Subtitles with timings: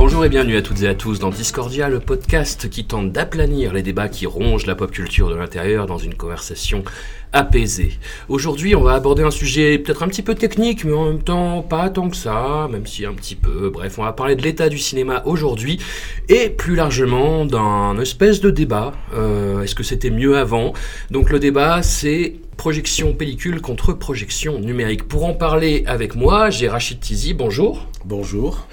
[0.00, 3.72] Bonjour et bienvenue à toutes et à tous dans Discordia, le podcast qui tente d'aplanir
[3.72, 6.84] les débats qui rongent la pop culture de l'intérieur dans une conversation
[7.32, 7.98] apaisée.
[8.28, 11.62] Aujourd'hui, on va aborder un sujet peut-être un petit peu technique, mais en même temps
[11.62, 13.70] pas tant que ça, même si un petit peu.
[13.70, 15.80] Bref, on va parler de l'état du cinéma aujourd'hui
[16.28, 18.92] et plus largement d'un espèce de débat.
[19.14, 20.74] Euh, Est-ce que c'était mieux avant?
[21.10, 25.08] Donc le débat, c'est projection pellicule contre projection numérique.
[25.08, 27.88] Pour en parler avec moi, j'ai Rachid Tizi, bonjour.
[28.04, 28.68] Bonjour.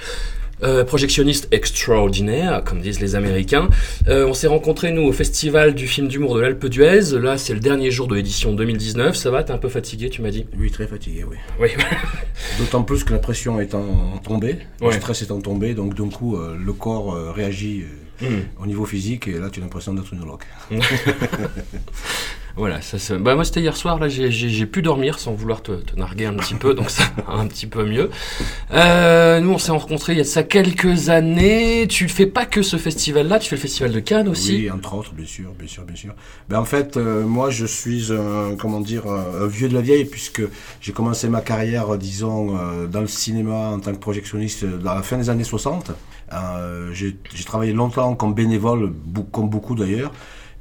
[0.63, 3.67] Euh, projectionniste extraordinaire, comme disent les Américains.
[4.07, 7.19] Euh, on s'est rencontrés, nous, au Festival du film d'humour de l'Alpe d'Huez.
[7.19, 9.15] Là, c'est le dernier jour de l'édition 2019.
[9.15, 9.43] Ça va?
[9.43, 10.45] T'es un peu fatigué, tu m'as dit?
[10.57, 11.35] Oui, très fatigué, oui.
[11.59, 11.69] Oui.
[12.59, 13.85] D'autant plus que la pression étant
[14.23, 17.83] tombée, le stress étant tombé, donc d'un coup, euh, le corps réagit
[18.21, 18.43] Hmm.
[18.63, 20.45] au niveau physique, et là, tu as l'impression d'être une loque.
[22.57, 23.13] Voilà, ça se...
[23.13, 26.33] bah, moi c'était hier soir, là j'ai- pu dormir sans vouloir te, te narguer un
[26.35, 28.09] petit peu, donc ça un petit peu mieux.
[28.71, 32.61] Euh, nous on s'est rencontrés il y a ça quelques années, tu fais pas que
[32.61, 35.67] ce festival-là, tu fais le festival de Cannes aussi Oui, entre autres, bien sûr, bien
[35.67, 36.13] sûr, bien sûr.
[36.49, 39.81] Ben, en fait, euh, moi, je suis un, comment dire, un, un vieux de la
[39.81, 40.41] vieille, puisque
[40.81, 44.77] j'ai commencé ma carrière, euh, disons, euh, dans le cinéma en tant que projectionniste euh,
[44.77, 45.91] dans la fin des années 60.
[46.33, 48.93] Euh, j'ai travaillé longtemps comme bénévole,
[49.31, 50.11] comme beaucoup d'ailleurs.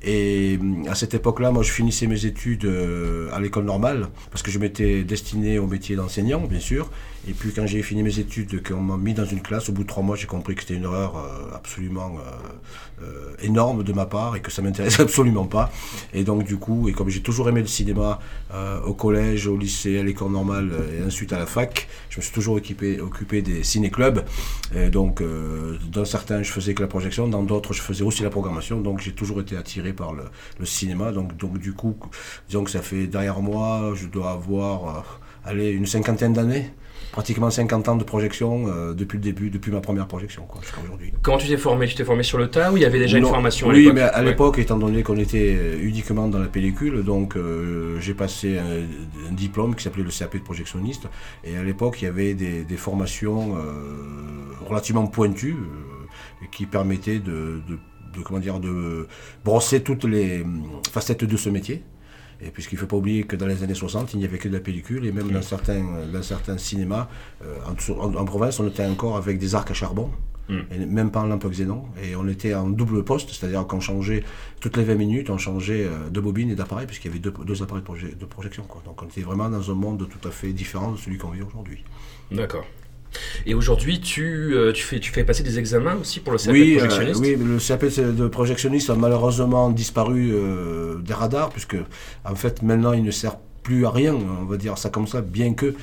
[0.04, 4.42] Et hum, à cette époque-là, moi, je finissais mes études euh, à l'école normale, parce
[4.42, 6.91] que je m'étais destiné au métier d'enseignant, bien sûr.
[7.27, 9.83] Et puis, quand j'ai fini mes études, qu'on m'a mis dans une classe, au bout
[9.83, 13.93] de trois mois, j'ai compris que c'était une erreur euh, absolument euh, euh, énorme de
[13.95, 15.73] ma part et que ça m'intéressait absolument pas.
[16.12, 18.19] Et donc, du coup, et comme j'ai toujours aimé le cinéma
[18.87, 22.33] au collège, au lycée, à l'école normale et ensuite à la fac, je me suis
[22.33, 24.25] toujours occupé, des ciné-clubs.
[24.77, 25.23] Et donc,
[25.91, 28.81] dans certains, je faisais que la projection, dans d'autres, je faisais aussi la programmation.
[28.81, 30.25] Donc, j'ai toujours été attiré par le,
[30.65, 31.11] cinéma.
[31.11, 31.97] Donc, donc, du coup,
[32.49, 36.71] disons que ça fait derrière moi, je dois avoir, allez, une cinquantaine d'années.
[37.14, 40.80] Pratiquement 50 ans de projection euh, depuis le début, depuis ma première projection, quoi, jusqu'à
[40.82, 41.12] aujourd'hui.
[41.22, 41.86] Comment tu t'es formé?
[41.86, 43.88] Tu t'es formé sur le tas ou il y avait déjà une formation à Oui,
[43.94, 44.25] mais à Ouais.
[44.25, 49.28] l'époque, étant donné qu'on était euh, uniquement dans la pellicule, donc euh, j'ai passé un,
[49.30, 51.06] un diplôme qui s'appelait le CAP de projectionniste.
[51.44, 53.60] Et à l'époque, il y avait des, des formations euh,
[54.69, 55.54] relativement pointues
[56.50, 57.78] qui permettaient de, de,
[58.16, 59.06] de, comment dire, de
[59.44, 61.84] brosser toutes les hum, facettes de ce métier.
[62.47, 64.49] Et puisqu'il ne faut pas oublier que dans les années 60, il n'y avait que
[64.49, 65.82] de la pellicule, et même dans certains,
[66.12, 67.09] dans certains cinémas,
[67.43, 70.10] euh, en, en- en province, on était encore avec des arcs à charbon,
[70.71, 71.84] et même pas en lampe xénon.
[72.03, 74.22] Et on était en double poste, c'est-à-dire qu'on changeait
[74.60, 77.32] toutes les 20 minutes, on changeait euh, de bobine et d'appareil, puisqu'il y avait deux,
[77.47, 78.65] deux appareils de, proje- de projection.
[78.65, 78.82] Quoi.
[78.84, 81.41] Donc on était vraiment dans un monde tout à fait différent de celui qu'on vit
[81.41, 81.82] aujourd'hui.
[82.31, 82.66] D'accord.
[83.47, 86.52] Et aujourd'hui, tu, euh, tu, fais, tu fais passer des examens aussi pour le CAP
[86.52, 87.84] Oui, de euh, projectionniste oui, le CAP
[88.16, 91.76] de projectionniste a malheureusement disparu euh, des radars, puisque
[92.25, 95.20] en fait maintenant il ne sert plus à rien, on va dire ça comme ça,
[95.22, 95.75] bien que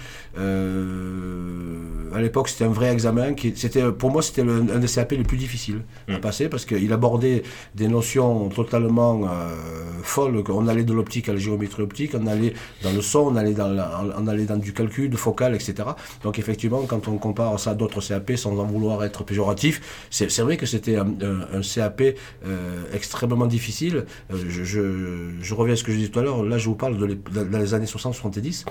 [0.82, 4.88] euh, à l'époque c'était un vrai examen qui c'était pour moi c'était le- un des
[4.88, 7.44] CAP les plus difficiles à passer parce qu'il abordait
[7.76, 9.56] des notions totalement euh,
[10.04, 12.54] folles on allait de l'optique à la géométrie optique on allait
[12.84, 15.74] dans le son on allait dans la- on allait dans du calcul de focal etc
[16.24, 19.76] donc effectivement quand on compare ça à d'autres CAP sans en vouloir être péjoratif
[20.10, 24.06] c'est c'est vrai que c'était un, un- un CAP euh, extrêmement difficile.
[24.32, 24.84] Je, je,
[25.42, 26.44] je reviens à ce que je disais tout à l'heure.
[26.44, 28.66] Là je vous parle de les, dans les années 60-70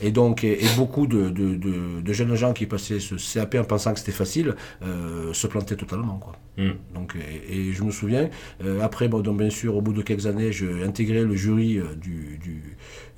[0.00, 3.54] et donc et, et beaucoup de, de, de- de jeunes gens qui passaient ce CAP
[3.56, 6.70] en pensant que c'était facile euh, se plantaient totalement quoi Hmm.
[6.94, 8.30] donc, et, et je me souviens,
[8.64, 11.76] euh, après, bon, donc, bien sûr, au bout de quelques années, j'ai intégré le jury
[11.76, 12.62] euh, du, du,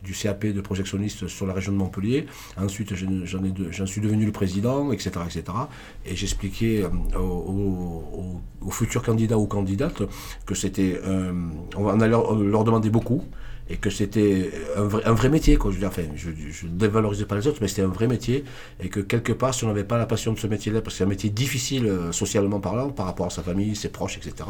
[0.03, 2.27] du CAP de projectionniste sur la région de Montpellier.
[2.57, 3.07] Ensuite, je-
[3.71, 5.11] j'en suis devenu le président, etc.
[5.25, 5.45] etc.
[6.05, 6.83] et j'expliquais
[7.15, 8.05] aux, aux-
[8.63, 10.03] aux- aux futurs candidats ou candidates
[10.45, 11.01] que c'était.
[11.05, 11.33] euh,
[11.77, 13.23] on allait leur, leur demander beaucoup.
[13.71, 15.57] Et que c'était un vrai, un vrai métier.
[15.57, 15.71] Quoi.
[15.71, 16.29] Je, veux dire, enfin, je
[16.67, 18.45] ne dévalorisais pas les autres, mais c'était un vrai métier
[18.83, 20.99] et que quelque part, si on n'avait pas la passion de ce métier-là, parce que
[20.99, 24.49] c'est un métier difficile euh, socialement parlant, par rapport à sa famille, ses proches, etc.,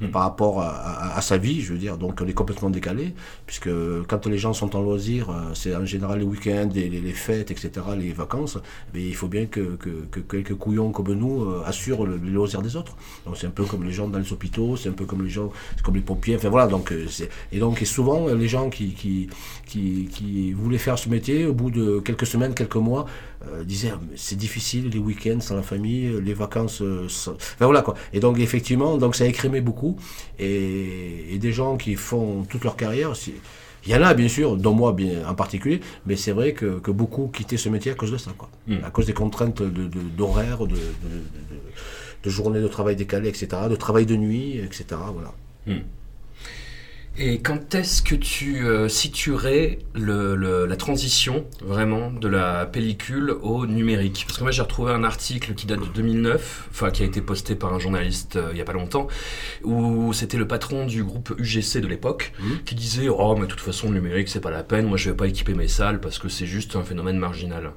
[0.00, 2.70] et par rapport à, à- à sa vie, je veux dire, donc on est complètement
[2.70, 3.14] décalé,
[3.46, 3.68] puisque
[4.08, 7.50] quand les gens sont en loisir, euh, c'est en général les week-ends, les, les- fêtes,
[7.50, 8.58] etc., les vacances,
[8.92, 12.30] mais il faut bien que, que- que quelques couillons comme nous euh, assurent le, les
[12.30, 12.94] loisirs des autres.
[13.24, 15.30] Donc c'est un peu comme les gens dans les hôpitaux, c'est un peu comme les
[15.30, 17.06] gens, c'est comme les pompiers, enfin voilà, donc euh,
[17.52, 19.28] et donc et souvent les gens qui, qui,
[19.66, 23.06] qui, qui voulaient faire ce métier, au bout de quelques semaines, quelques mois,
[23.48, 27.66] euh, disaient Ah, c'est difficile les week-ends sans la famille, les vacances, euh, sans- enfin
[27.66, 27.94] voilà quoi.
[28.12, 29.96] Et donc effectivement, donc ça a écrémé beaucoup,
[30.38, 33.12] et, et des gens qui font toute leur carrière,
[33.86, 36.80] il y en a bien sûr, dont moi bien en particulier, mais c'est vrai que,
[36.80, 38.48] que beaucoup quittaient ce métier à cause de ça, quoi.
[38.82, 41.60] À cause des contraintes d'horaire, de, de, de, de-
[42.24, 44.84] de journées de travail décalées, etc., de travail de nuit, etc.
[45.14, 45.32] Voilà.
[47.18, 53.30] Et quand est-ce que tu euh, situerais le, le- la transition vraiment de la pellicule
[53.30, 54.24] au numérique?
[54.26, 57.22] Parce que moi j'ai retrouvé un article qui date de 2009, enfin qui a été
[57.22, 59.06] posté par un journaliste euh, il y a pas longtemps,
[59.64, 62.32] où c'était le patron du groupe UGC de l'époque
[62.66, 65.08] qui disait oh mais de toute façon le numérique c'est pas la peine, moi je
[65.08, 67.72] vais pas équiper mes salles parce que c'est juste un phénomène marginal.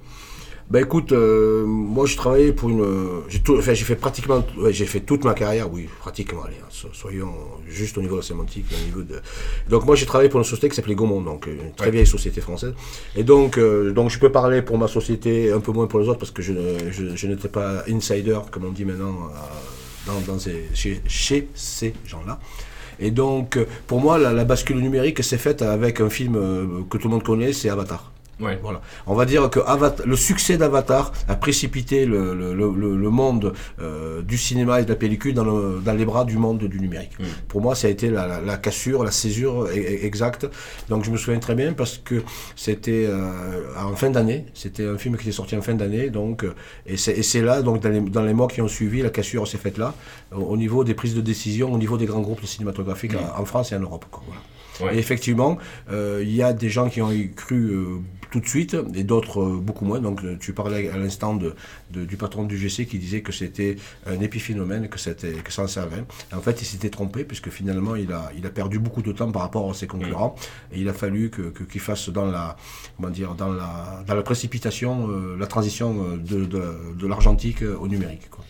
[0.69, 2.86] Ben écoute, euh, moi j'ai travaillé pour une,
[3.27, 6.57] j'ai tout, enfin j'ai fait pratiquement, ouais, j'ai fait toute ma carrière, oui, pratiquement, allez,
[6.62, 7.33] hein, so- soyons
[7.68, 9.19] juste au niveau de la sémantique, au niveau de.
[9.68, 12.39] Donc moi j'ai travaillé pour une société qui s'appelait Gaumont, donc une très vieille société
[12.39, 12.75] française.
[13.16, 16.07] Et donc, euh, donc je peux parler pour ma société, un peu moins pour les
[16.07, 16.54] autres parce que je,
[16.92, 21.48] je, je n'étais pas insider, comme on dit maintenant, euh, dans, dans ces, chez, chez
[21.56, 22.39] ces gens-là.
[23.00, 26.65] Et donc, euh, pour moi, la, la bascule numérique s'est faite avec un film euh,
[26.92, 28.12] que tout le monde connaît, c'est Avatar.
[28.39, 28.57] Ouais.
[28.62, 28.80] Voilà.
[29.06, 33.53] On va dire que Avatar- le succès d'Avatar a précipité le, le, le, le- monde
[33.81, 36.80] euh, du cinéma et de la pellicule dans, le- dans les bras du monde du
[36.80, 37.18] numérique.
[37.47, 40.47] Pour moi, ça a été la, la, la cassure, la césure e- e- exacte.
[40.89, 42.24] Donc je me souviens très bien parce que
[42.56, 44.45] c'était euh, en fin d'année.
[44.53, 46.09] C'était un film qui était sorti en fin d'année.
[46.09, 46.53] Donc, euh,
[46.86, 49.57] et c'est là, donc dans les, dans les mois qui ont suivi, la cassure s'est
[49.57, 49.94] faite là,
[50.31, 53.45] au, au niveau des prises de décision, au niveau des grands groupes cinématographiques en, en
[53.45, 54.06] France et en Europe.
[54.12, 54.24] quoi.
[54.27, 54.41] Voilà.
[54.81, 54.95] Ouais.
[54.95, 55.57] Et effectivement,
[55.91, 57.86] euh, il y a des gens qui ont cru euh,
[58.31, 60.00] tout de suite et d'autres euh, beaucoup moins.
[60.00, 61.56] Donc euh, tu parlais à l'instant de,
[61.92, 65.64] de- du patron du GC qui disait que c'était un épiphénomène, que, c'était, que ça
[65.64, 66.04] en servait.
[66.34, 69.31] En fait, il s'était trompé puisque finalement, il a, il a perdu beaucoup de temps
[69.31, 70.36] par rapport à ses concurrents.
[70.72, 72.56] Et il a fallu que, que- qu'il fasse dans la,
[72.98, 76.64] comment dire, dans la, dans la précipitation euh, la transition de, de,
[76.98, 78.30] de l'argentique au numérique.
[78.30, 78.44] Quoi.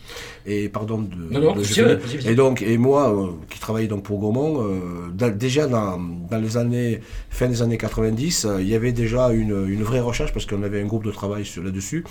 [0.45, 1.15] Et pardon de...
[1.31, 2.29] Non, non, de- je.
[2.29, 6.57] Et donc, et moi, euh, qui travaillais donc pour Gaumont, euh, déjà dans, dans les
[6.57, 10.45] années, fin des années 90, euh, il y avait déjà une, une vraie recherche parce
[10.45, 12.03] qu'on avait un groupe de travail là-dessus.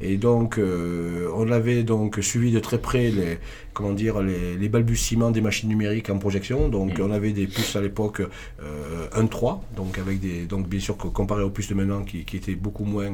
[0.00, 3.38] Et donc, euh, on avait donc suivi de très près les,
[3.72, 6.68] comment dire, les, les balbutiements des machines numériques en projection.
[6.68, 8.20] Donc, on avait des puces à l'époque
[8.62, 12.24] euh, 1.3, donc avec des, donc bien sûr que comparé aux puces de maintenant qui,
[12.24, 13.10] qui étaient beaucoup moins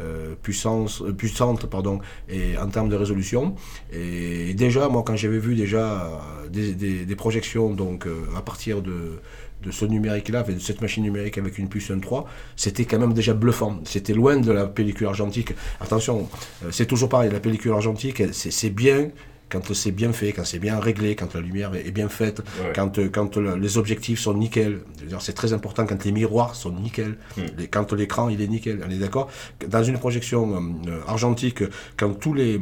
[0.00, 3.54] euh, puissance, euh, puissantes, pardon, et en termes de résolution.
[3.92, 4.23] Et
[4.54, 6.10] déjà, moi, quand j'avais vu déjà
[6.56, 9.20] euh, des, projections, donc euh, à partir de,
[9.62, 12.24] de ce numérique-là, de cette machine numérique avec une puce 1.3,
[12.56, 13.80] c'était quand même déjà bluffant.
[13.84, 15.52] C'était loin de la pellicule argentique.
[15.80, 16.28] Attention,
[16.64, 19.10] euh, c'est toujours pareil, la pellicule argentique, c'est bien
[19.54, 22.72] quand c'est bien fait, quand c'est bien réglé, quand la lumière est bien faite, Ouais.
[22.74, 24.80] quand, euh, quand le- les objectifs sont nickel.
[25.20, 27.16] C'est très important quand les miroirs sont nickel,
[27.58, 28.76] les- quand l'écran il est nickel.
[28.86, 29.30] On est d'accord?
[29.68, 30.40] Dans une projection
[30.88, 31.62] euh, argentique,
[31.96, 32.60] quand tous les,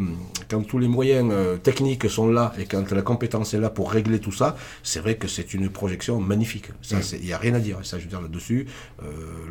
[0.50, 3.90] quand tous les moyens euh, techniques sont là et quand la compétence est là pour
[3.90, 4.48] régler tout ça,
[4.82, 6.68] c'est vrai que c'est une projection magnifique.
[6.82, 7.78] Ça, c'est- il n'y a rien à dire.
[7.84, 8.66] Ça, je veux dire là-dessus,
[9.02, 9.06] euh,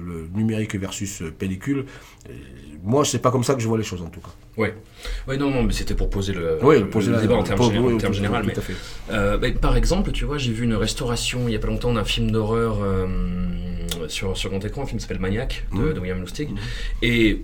[0.07, 1.85] le numérique versus euh, pellicule.
[2.29, 2.33] euh,
[2.83, 4.33] moi, c'est pas comme ça que je vois les choses en tout cas.
[4.57, 4.73] Ouais.
[5.27, 7.43] Ouais, non, non, mais c'était pour poser le, Oui, le- poser le la- débat en
[7.43, 7.93] termes général.
[7.93, 8.53] en termes mais,
[9.11, 11.93] euh, bah, par exemple, tu vois, j'ai vu une restauration il y a pas longtemps
[11.93, 13.07] d'un film d'horreur euh,
[14.07, 15.93] sur, sur grand écran, un film qui s'appelle Maniac de, Mmh.
[15.93, 16.49] de William Lustig.
[17.01, 17.43] Et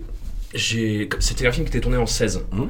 [0.54, 2.46] j'ai, c'était un film qui était tourné en 16.
[2.52, 2.64] Mmh.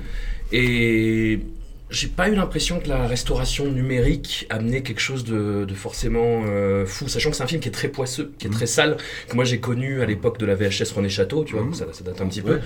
[0.51, 1.39] Et
[1.89, 6.85] j'ai pas eu l'impression que la restauration numérique amenait quelque chose de, de forcément euh,
[6.85, 8.97] fou, sachant que c'est un film qui est très poisseux, qui est très sale,
[9.29, 11.73] que moi j'ai connu à l'époque de la VHS René Château, tu vois, Mhm.
[11.73, 12.59] ça, ça date un petit peu.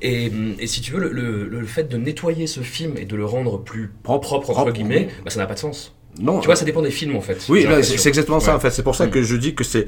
[0.00, 3.14] Et, et si tu veux, le, le- le fait de nettoyer ce film et de
[3.16, 5.94] le rendre plus propre, propre entre Propre, guillemets, bah, ça n'a pas de sens.
[6.20, 7.38] Non, Tu vois, ça dépend des films en fait.
[7.48, 8.68] Oui, c'est exactement ça en fait.
[8.70, 9.10] C'est pour ça Mm.
[9.10, 9.86] que je dis que c'est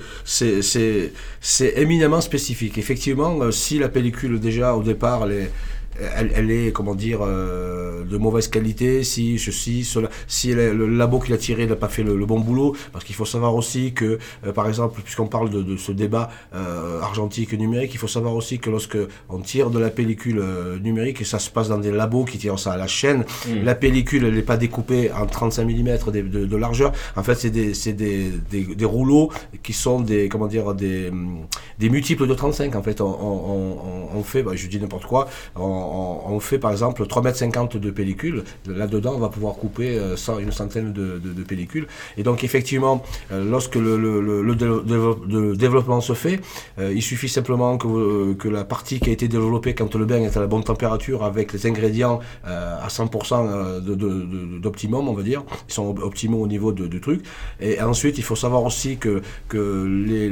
[1.76, 2.78] éminemment spécifique.
[2.78, 5.48] Effectivement, euh, si la pellicule déjà au départ, les
[6.16, 10.86] elle, elle est, comment dire, euh, de mauvaise qualité, si ceci, cela, si le, le
[10.86, 13.54] labo qu'il a tiré n'a pas fait le, le bon boulot, parce qu'il faut savoir
[13.54, 17.98] aussi que, euh, par exemple, puisqu'on parle de, de ce débat euh, argentique numérique, il
[17.98, 18.98] faut savoir aussi que lorsque
[19.28, 22.38] on tire de la pellicule euh, numérique, et ça se passe dans des labos qui
[22.38, 23.24] tirent ça à la chaîne,
[23.62, 27.34] la pellicule, elle n'est pas découpée en 35 mm de, de, de largeur, en fait,
[27.34, 29.30] c'est des, des, des, des rouleaux
[29.62, 31.10] qui sont des, comment dire, des,
[31.78, 33.78] des multiples de 35, en fait, on, on,
[34.14, 37.80] on, on fait, bah, je dis n'importe quoi, on, on, fait par exemple 3,50 m
[37.80, 38.44] de pellicule.
[38.66, 41.86] Là-dedans, on va pouvoir couper euh, une centaine de, pellicules.
[42.16, 46.40] Et donc, effectivement, euh, lorsque le, le, le, le dé- développe- le développement se fait,
[46.78, 50.36] euh, il suffit simplement que, la partie qui a été développée quand le bain est
[50.36, 55.12] à la bonne température avec les ingrédients à 100% euh, de- de- de- d'optimum, on
[55.14, 55.42] va dire.
[55.68, 57.24] Ils sont op- optimaux au niveau du truc.
[57.60, 59.22] Et ensuite, il faut savoir aussi que,
[59.54, 60.28] les,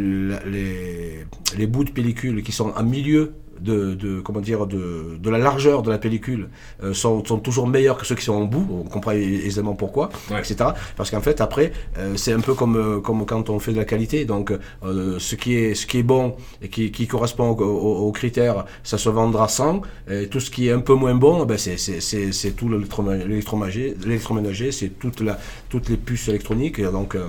[1.59, 3.33] les bouts de pellicule qui sont en milieu
[3.63, 6.49] de, de comment dire de, de la largeur de la pellicule
[6.83, 8.67] euh, sont, sont toujours meilleurs que ceux qui sont en bout.
[8.71, 10.41] On comprend aisément pourquoi, Ouais.
[10.41, 10.71] etc.
[10.97, 13.79] Parce qu'en fait après euh, c'est un peu comme euh, comme quand on fait de
[13.79, 14.25] la qualité.
[14.25, 14.53] Donc
[14.85, 18.13] euh, ce qui est ce qui est bon et qui, qui correspond aux, aux- aux
[18.13, 19.83] critères, ça se vendra 100.
[20.11, 25.21] Et tout ce qui est un peu moins bon, ben c'est tout l'électroménager, c'est toute
[25.21, 25.39] la
[25.73, 26.81] toutes les puces électroniques.
[26.83, 27.29] Donc euh,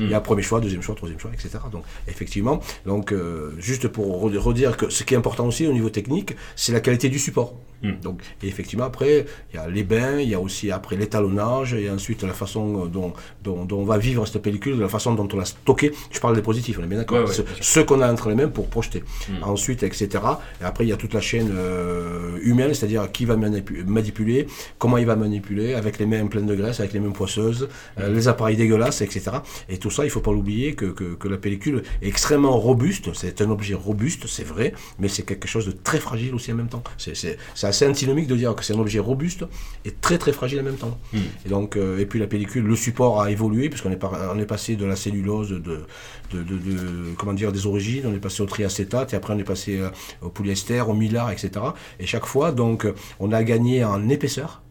[0.00, 1.50] il y a premier choix, deuxième choix, troisième choix, etc.
[1.70, 5.72] Donc effectivement, donc euh, juste pour re- redire que ce qui est important aussi au
[5.72, 7.54] niveau technique, c'est la qualité du support.
[8.02, 11.74] Donc et effectivement après il y a les bains, il y a aussi après l'étalonnage
[11.74, 13.12] et ensuite la façon euh, dont,
[13.42, 15.92] dont, dont on va vivre cette pellicule, la façon dont on l'a stocké.
[16.10, 17.18] Je parle des positifs, on est bien d'accord.
[17.18, 19.02] Ouais, ouais, Ce- qu'on a entre les mains pour projeter.
[19.42, 20.08] Ensuite, etc.
[20.60, 24.46] Et après, il y a toute la chaîne euh, humaine, c'est-à-dire qui va manipu- manipuler,
[24.78, 27.68] comment il va manipuler, avec les mains pleines de graisse, avec les mains poisseuses,
[28.00, 29.22] euh, les appareils dégueulasses, etc.
[29.68, 33.10] Et tout ça, il faut pas l'oublier que, que, que la pellicule est extrêmement robuste.
[33.14, 36.56] C'est un objet robuste, c'est vrai, mais c'est quelque chose de très fragile aussi en
[36.56, 36.82] même temps.
[36.96, 37.14] C'est
[37.54, 39.44] c'est assez antinomique de dire que c'est un objet robuste
[39.84, 40.96] et très très fragile en même temps.
[41.44, 44.38] Et donc, euh, et puis la pellicule, le support a évolué puisqu'on est, par- on
[44.38, 48.18] est passé de la cellulose de, de, de, de- comment dire, des origines, on est
[48.20, 49.88] passé au triacétate et après on est passé euh,
[50.22, 51.50] au polyester, au mylar, etc.
[52.00, 52.86] Et chaque fois, donc,
[53.20, 54.62] on a gagné en épaisseur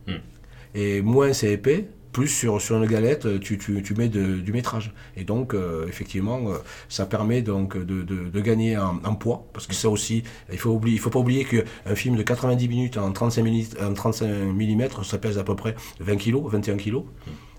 [0.75, 1.87] et moins c'est épais.
[2.13, 4.93] Plus sur, sur une galette, euh, tu, tu, tu mets de- du métrage.
[5.17, 9.45] Et donc, euh, effectivement, euh, ça permet donc de, de, de gagner en, en poids.
[9.51, 12.67] Parce que ça aussi, il faut oublier, il faut pas oublier qu'un film de 90
[12.69, 16.77] minutes en 35 mm, en 35 mm, ça pèse à peu près 20 kg, 21
[16.77, 16.97] kg.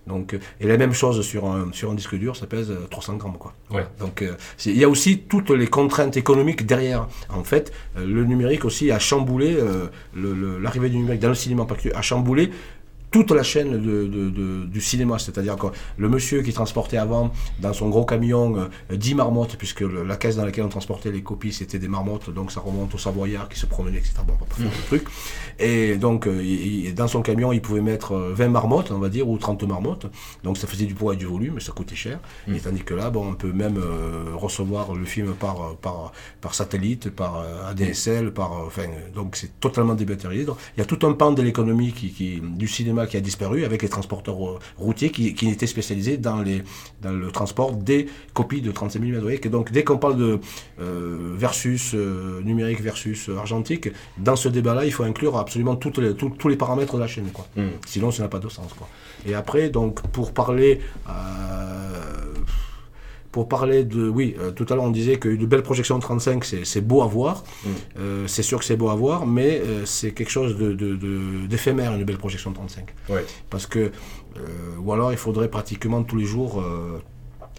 [0.06, 2.86] Donc, euh, et la même chose sur un, sur un disque dur, ça pèse euh,
[2.90, 3.38] 300 grammes.
[3.38, 3.54] Quoi.
[3.70, 3.86] Ouais.
[3.98, 4.34] Donc euh,
[4.66, 7.08] il y a aussi toutes les contraintes économiques derrière.
[7.30, 9.86] En fait, euh, le numérique aussi a chamboulé, euh,
[10.60, 12.50] l'arrivée du numérique dans le cinéma en particulier, a chamboulé
[13.14, 15.20] toute la chaîne de, de- de- du cinéma.
[15.20, 15.68] C'est-à-dire que
[15.98, 17.30] le monsieur qui transportait avant
[17.60, 18.56] dans son gros camion
[18.90, 21.86] euh, 10 marmottes, puisque le- la caisse dans laquelle on transportait les copies, c'était des
[21.86, 24.14] marmottes, donc ça remonte au Savoyard qui se promenait, etc.
[24.26, 25.04] Bon, on va pas faire le truc.
[25.60, 28.98] Et donc, euh, il- il- dans son camion, il pouvait mettre euh, 20 marmottes, on
[28.98, 30.06] va dire, ou 30 marmottes.
[30.42, 32.18] Donc ça faisait du poids et du volume, mais ça coûtait cher.
[32.48, 36.52] Et tandis que là, bon, on peut même euh, recevoir le film par, par, par
[36.56, 39.94] satellite, par euh, ADSL, par, euh, enfin, euh, donc c'est totalement.
[39.94, 43.20] Donc, il y a tout un pan de l'économie qui, qui, du cinéma qui a
[43.20, 46.62] disparu avec les transporteurs euh, routiers qui, qui étaient spécialisés dans, les,
[47.02, 49.48] dans le transport des copies de 35 mm.
[49.50, 50.38] Donc dès qu'on parle de
[50.80, 56.14] euh, versus euh, numérique versus argentique, dans ce débat-là, il faut inclure absolument toutes les,
[56.14, 57.30] tous- tous les paramètres de la chaîne.
[57.32, 57.46] Quoi.
[57.86, 58.72] Sinon, ça n'a pas de sens.
[58.76, 58.88] Quoi.
[59.26, 60.80] Et après, donc, pour parler.
[61.08, 61.12] euh,
[63.34, 64.08] pour parler de.
[64.08, 67.42] Oui, euh, tout à l'heure on disait qu'une belle projection 35, c'est beau à voir.
[67.98, 70.94] Euh, c'est sûr que c'est beau à voir, mais euh, c'est quelque chose de- de-
[70.94, 72.86] de- d'éphémère, une belle projection 35.
[73.08, 73.24] Ouais.
[73.50, 73.90] Parce que.
[74.84, 76.62] ou alors il faudrait pratiquement tous les jours.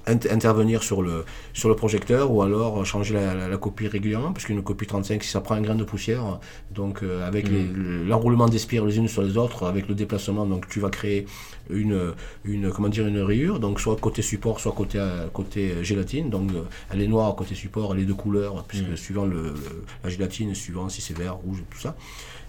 [0.08, 4.32] Int- intervenir sur le, sur le projecteur ou alors changer la, la- la copie régulièrement
[4.34, 6.40] parce qu'une copie 35 si ça prend un grain de poussière
[6.74, 7.66] donc euh, avec les-
[8.08, 11.26] l'enroulement des spires les unes sur les autres avec le déplacement donc tu vas créer
[11.70, 15.00] une, une comment dire une rayure donc soit côté support soit côté
[15.34, 19.26] côté gélatine donc euh, elle est noire côté support elle est de couleur puisque suivant
[19.26, 19.54] le, le-
[20.04, 21.96] la gélatine suivant si c'est vert rouge tout ça.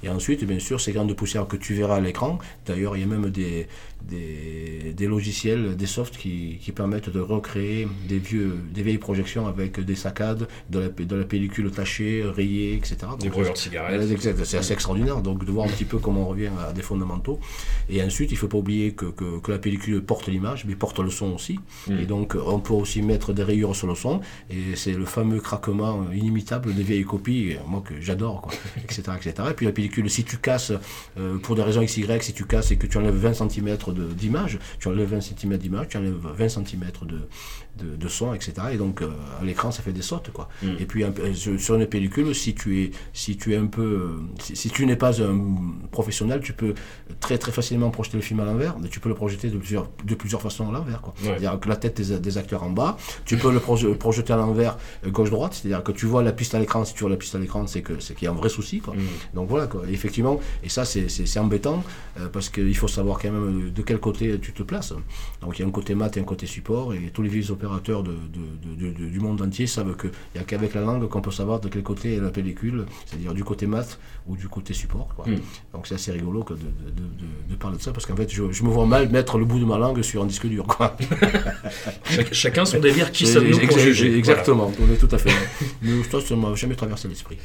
[0.02, 3.00] Et ensuite, bien sûr, ces grains de poussière que tu verras à l'écran, d'ailleurs, il
[3.00, 3.66] y a même des,
[4.02, 9.46] des, des logiciels, des softs qui, qui permettent de recréer des, vieux, des vieilles projections
[9.46, 12.98] avec des saccades, de la, de la pellicule tachée, rayée, etc.
[13.18, 14.10] Des Donc, brûleurs de cigarettes.
[14.10, 16.82] Exact, C'est assez extraordinaire, donc de voir un petit peu comment on revient à des
[16.82, 17.40] fondamentaux.
[17.88, 20.76] Et ensuite, il ne faut pas oublier que, que, que la pellicule porte l'image, mais
[20.76, 21.58] porte le son aussi.
[21.90, 24.20] Et donc, on peut aussi mettre des rayures sur le son.
[24.50, 28.52] Et c'est le fameux craquement inimitable des vieilles copies, euh, moi que j'adore, quoi,
[28.84, 29.48] etc., etc.
[29.50, 30.72] Et puis la pellicule, si tu casses,
[31.18, 34.58] euh, pour des raisons XY, si tu casses et que tu enlèves 20 cm d'image,
[34.78, 37.20] tu enlèves 20 cm d'image, tu enlèves 20 cm de,
[37.84, 38.52] de, de son, etc.
[38.72, 40.48] Et donc euh, à l'écran, ça fait des sautes, quoi.
[40.62, 40.66] Mm.
[40.80, 43.82] Et puis un peu- sur une pellicule, si tu es, si tu es un peu,
[43.82, 44.08] euh,
[44.40, 45.38] si, si tu n'es pas un
[45.90, 46.74] professionnel, tu peux
[47.20, 49.88] très très facilement projeter le film à l'envers, mais tu peux le projeter de plusieurs,
[50.04, 51.14] de plusieurs façons à l'envers, quoi.
[51.22, 51.28] Ouais.
[51.28, 54.36] C'est-à-dire que la tête des, des acteurs en bas, tu peux le proje- projeter à
[54.36, 57.16] l'envers euh, gauche-droite, c'est-à-dire que tu vois la piste à l'écran, si tu vois la
[57.16, 58.94] piste à l'écran, c'est qu'il y a un vrai souci, quoi.
[58.94, 58.98] Mm.
[59.34, 59.82] Donc voilà, quoi.
[59.90, 61.84] Effectivement, et ça c'est- embêtant
[62.18, 64.95] euh, parce qu'il faut savoir quand même euh, de quel côté tu te places.
[65.42, 67.50] Donc il y a un côté mat et un côté support, et tous les vieux
[67.50, 71.09] opérateurs de, de- de- de- du monde entier savent qu'il n'y a qu'avec la langue
[71.09, 74.49] qu'on peut savoir de quel côté est la pellicule, c'est-à-dire du côté mat ou du
[74.49, 75.09] côté support.
[75.14, 75.26] quoi.
[75.28, 75.40] Mm.
[75.75, 78.68] Donc c'est assez rigolo que de, parler de ça, parce qu'en fait je, je me
[78.71, 80.64] vois mal mettre le bout de ma langue sur un disque dur.
[80.66, 80.97] Quoi.
[82.11, 83.59] Chac- chacun son délire, qui sommes-nous
[84.16, 85.30] Exactement, on est tout à fait.
[85.83, 87.38] Mais ça, ça m'a jamais traversé l'esprit.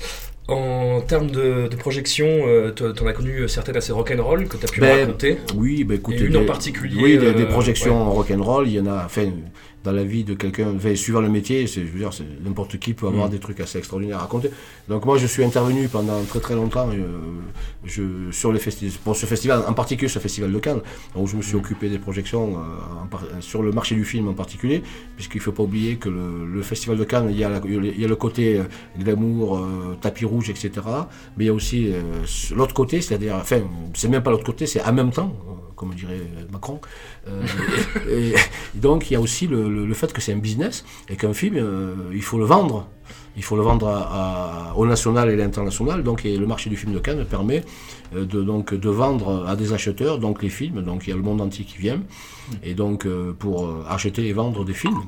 [0.48, 4.70] En termes de, projection, euh, t'en t'en as connu certaines assez rock'n'roll que tu as
[4.70, 5.38] pu Ben, raconter.
[5.56, 8.88] Oui, écoutez, Et une en particulier, Oui, des, des euh, projections rock'n'roll, il y en
[8.88, 9.04] a.
[9.06, 9.30] Enfin,
[9.84, 12.78] dans la vie de quelqu'un, enfin, suivant le métier, c'est, je veux dire, c'est- n'importe
[12.78, 13.32] qui peut avoir Mm.
[13.32, 14.52] des trucs assez extraordinaires à raconter.
[14.88, 17.18] Donc moi, je suis intervenu pendant très très longtemps euh,
[17.84, 20.82] je, sur les festivals, pour ce festival, en particulier ce festival de Cannes,
[21.16, 21.60] où je me suis Mm.
[21.60, 22.62] occupé des projections euh,
[23.10, 24.84] par- sur le marché du film en particulier,
[25.16, 27.62] puisqu'il ne faut pas oublier que le, le festival de Cannes, il y a, la-
[27.66, 28.64] il y a le côté euh,
[29.00, 30.70] glamour, euh, tapis rouge, etc.
[31.38, 31.92] Mais il y a aussi
[32.56, 33.62] l'autre côté, c'est-à-dire, enfin,
[33.96, 35.36] c'est même pas l'autre côté, c'est en même temps,
[35.76, 36.22] comme dirait
[36.52, 36.80] Macron.
[37.28, 38.36] Euh,
[38.76, 41.94] donc il y a aussi le, fait que c'est un business et qu'un film, euh,
[42.14, 42.88] il faut le vendre.
[43.38, 43.88] Il faut le vendre
[44.76, 46.04] au national et à l'international.
[46.04, 47.64] Donc et le marché du film de Cannes permet
[48.16, 50.82] euh, de, donc, de vendre à des acheteurs donc les films.
[50.82, 52.02] Donc il y a le monde entier qui vient.
[52.64, 53.08] Et donc
[53.40, 55.02] pour acheter et vendre des films.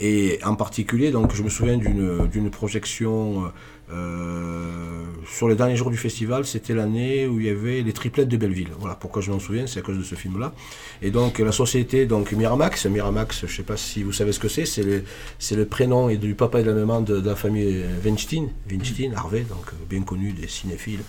[0.00, 3.52] Et en particulier, donc, je me souviens d'une projection
[3.90, 6.44] euh, sur les derniers jours du festival.
[6.44, 8.70] C'était l'année où il y avait les triplettes de Belleville.
[8.78, 10.52] Voilà pourquoi je m'en souviens, c'est à cause de ce film-là.
[11.00, 14.40] Et donc la société, donc Miramax, Miramax, je ne sais pas si vous savez ce
[14.40, 17.36] que c'est, c'est le, prénom et du papa et de la maman de, de la
[17.36, 21.00] famille Weinstein, Weinstein, Harvey, donc bien connu des cinéphiles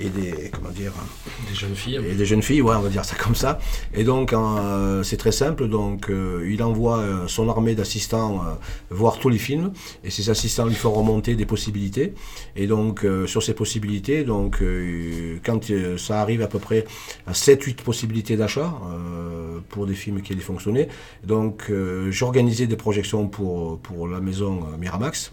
[0.00, 0.92] et des comment dire
[1.48, 1.96] Des jeunes filles.
[1.96, 3.58] et des jeunes filles, ouais, on va dire ça comme ça.
[3.94, 5.68] Et donc, euh, c'est très simple.
[5.68, 8.44] Donc, euh, il envoie euh, son armée d'assistants
[8.90, 9.72] voir tous les films,
[10.04, 12.14] et ces assistants lui font remonter des possibilités.
[12.56, 14.62] Et donc, sur ces possibilités, donc,
[15.44, 15.60] quand
[15.96, 16.84] ça arrive à peu près
[17.26, 18.72] à 7-8 possibilités d'achat
[19.68, 20.88] pour des films qui allaient fonctionner,
[21.24, 21.70] donc,
[22.10, 25.32] j'organisais des projections pour, pour la maison Miramax.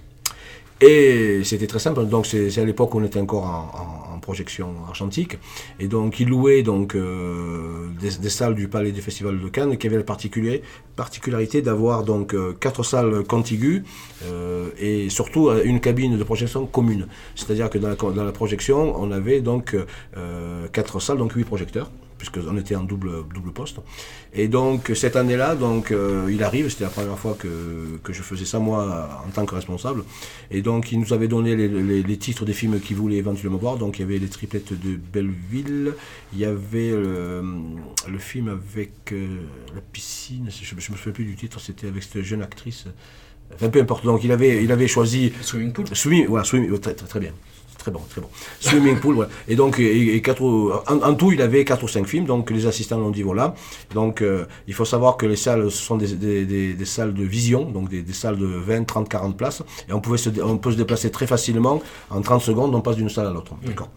[0.82, 2.06] Et c'était très simple.
[2.06, 5.38] Donc c'est à l'époque où on était encore en, projection argentique.
[5.80, 9.86] Et donc ils louaient donc euh, des, salles du Palais du Festival de Cannes qui
[9.86, 10.04] avaient la
[10.96, 13.84] particularité d'avoir donc euh, quatre salles contiguës
[14.24, 17.06] euh, et surtout une cabine de projection commune.
[17.36, 19.76] C'est-à-dire que dans la, dans la projection, on avait donc
[20.72, 23.78] quatre salles, donc huit projecteurs puisqu'on était en double, double poste.
[24.34, 28.22] Et donc cette année-là, donc euh, il arrive, c'était la première fois que, que je
[28.22, 30.04] faisais ça moi en tant que responsable.
[30.52, 33.58] Et donc il nous avait donné les, les- les titres des films qu'il voulait éventuellement
[33.58, 33.78] voir.
[33.78, 35.94] Donc il y avait les triplettes de Belleville,
[36.34, 37.44] il y avait le,
[38.10, 39.28] le film avec euh,
[39.74, 42.86] la piscine, je ne me souviens plus du titre, c'était avec cette jeune actrice.
[43.54, 45.86] Enfin peu importe, donc il avait, il avait choisi Swimming pool.
[45.94, 47.32] Swimming, voilà, swimming, très, très, très bien.
[47.86, 48.30] Très bon, très bon.
[48.62, 49.30] Swimming pool, voilà.
[49.48, 52.50] Et donc, et, et quatre, en, en tout, il avait 4 ou 5 films, donc
[52.50, 53.54] les assistants l'ont dit, voilà.
[53.94, 57.14] Donc, euh, il faut savoir que les salles, ce sont des, des, des, des salles
[57.14, 59.62] de vision, donc des, salles de 20, 30, 40 places.
[59.88, 61.80] Et on, pouvait se, on peut se déplacer très facilement.
[62.10, 63.54] En 30 secondes, on passe d'une salle à l'autre.
[63.64, 63.90] D'accord.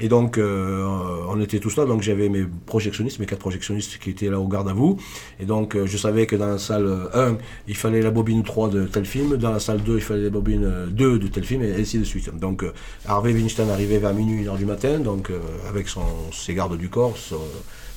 [0.00, 0.86] Et donc, euh,
[1.28, 1.84] on était tous là.
[1.84, 4.98] Donc, j'avais mes projectionnistes, mes quatre projectionnistes qui étaient là au garde à vous.
[5.40, 7.36] Et donc, euh, je savais que dans la salle 1,
[7.68, 9.36] il fallait la bobine 3 de tel film.
[9.36, 11.98] Dans la salle 2, il fallait la bobine euh, 2 de tel film, et ainsi
[11.98, 12.30] de suite.
[12.38, 12.72] Donc, euh,
[13.06, 16.02] Harvey Weinstein arrivait vers minuit, 1h du matin, donc euh, avec son,
[16.32, 17.16] ses gardes du corps,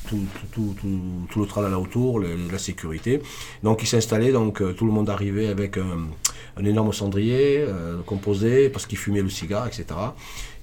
[0.07, 3.21] tout, tout, tout, tout, le tralala autour, la sécurité.
[3.63, 6.07] Donc, il s'installait, donc euh, tout le monde arrivait avec un,
[6.57, 9.85] un énorme cendrier euh, composé, parce qu'il fumait le cigare, etc.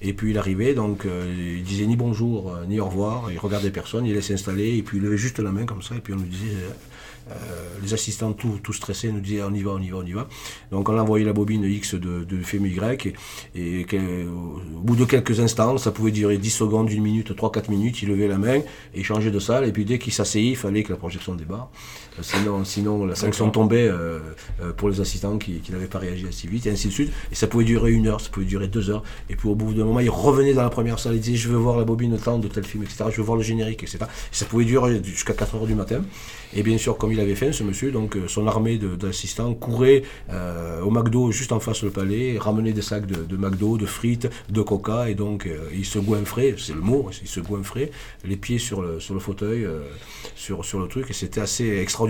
[0.01, 3.39] Et puis il arrivait, donc euh, il disait ni bonjour, euh, ni au revoir, il
[3.39, 5.99] regardait personne, il laissait s'installer, et puis il levait juste la main comme ça, et
[5.99, 6.71] puis on nous disait, euh,
[7.81, 10.13] les assistants tout, tout stressés nous disaient on y va, on y va, on y
[10.13, 10.27] va.
[10.71, 12.37] Donc on envoyait la bobine X de, de
[13.55, 18.01] et, au bout de quelques instants, ça pouvait durer 10 secondes, une minute, 3-4 minutes,
[18.01, 18.61] il levait la main,
[18.93, 21.69] et changeait de salle, et puis dès qu'il s'asseyait, il fallait que la projection débarre.
[22.21, 24.19] Sinon, sinon la sanction tombait euh,
[24.61, 27.11] euh, pour les assistants qui, qui n'avaient pas réagi assez vite, et ainsi de suite.
[27.31, 29.03] Et ça pouvait durer une heure, ça pouvait durer deux heures.
[29.29, 31.49] Et puis au bout d'un moment, il revenait dans la première salle, il disait Je
[31.49, 33.05] veux voir la bobine temps de tel film, etc.
[33.11, 33.99] Je veux voir le générique, etc.
[34.03, 36.01] Et ça pouvait durer jusqu'à 4 heures du matin.
[36.55, 39.55] Et bien sûr, comme il avait fait, ce monsieur, donc euh, son armée de- d'assistants
[39.55, 43.77] courait euh, au McDo juste en face le palais, ramenait des sacs de, de McDo,
[43.79, 47.39] de frites, de coca, et donc euh, il se goinfrait, c'est le mot, il se
[47.39, 47.89] goinfrait,
[48.23, 49.67] les pieds sur le, sur le fauteuil,
[50.35, 52.02] sur, sur le truc, et c'était assez extraordinaire.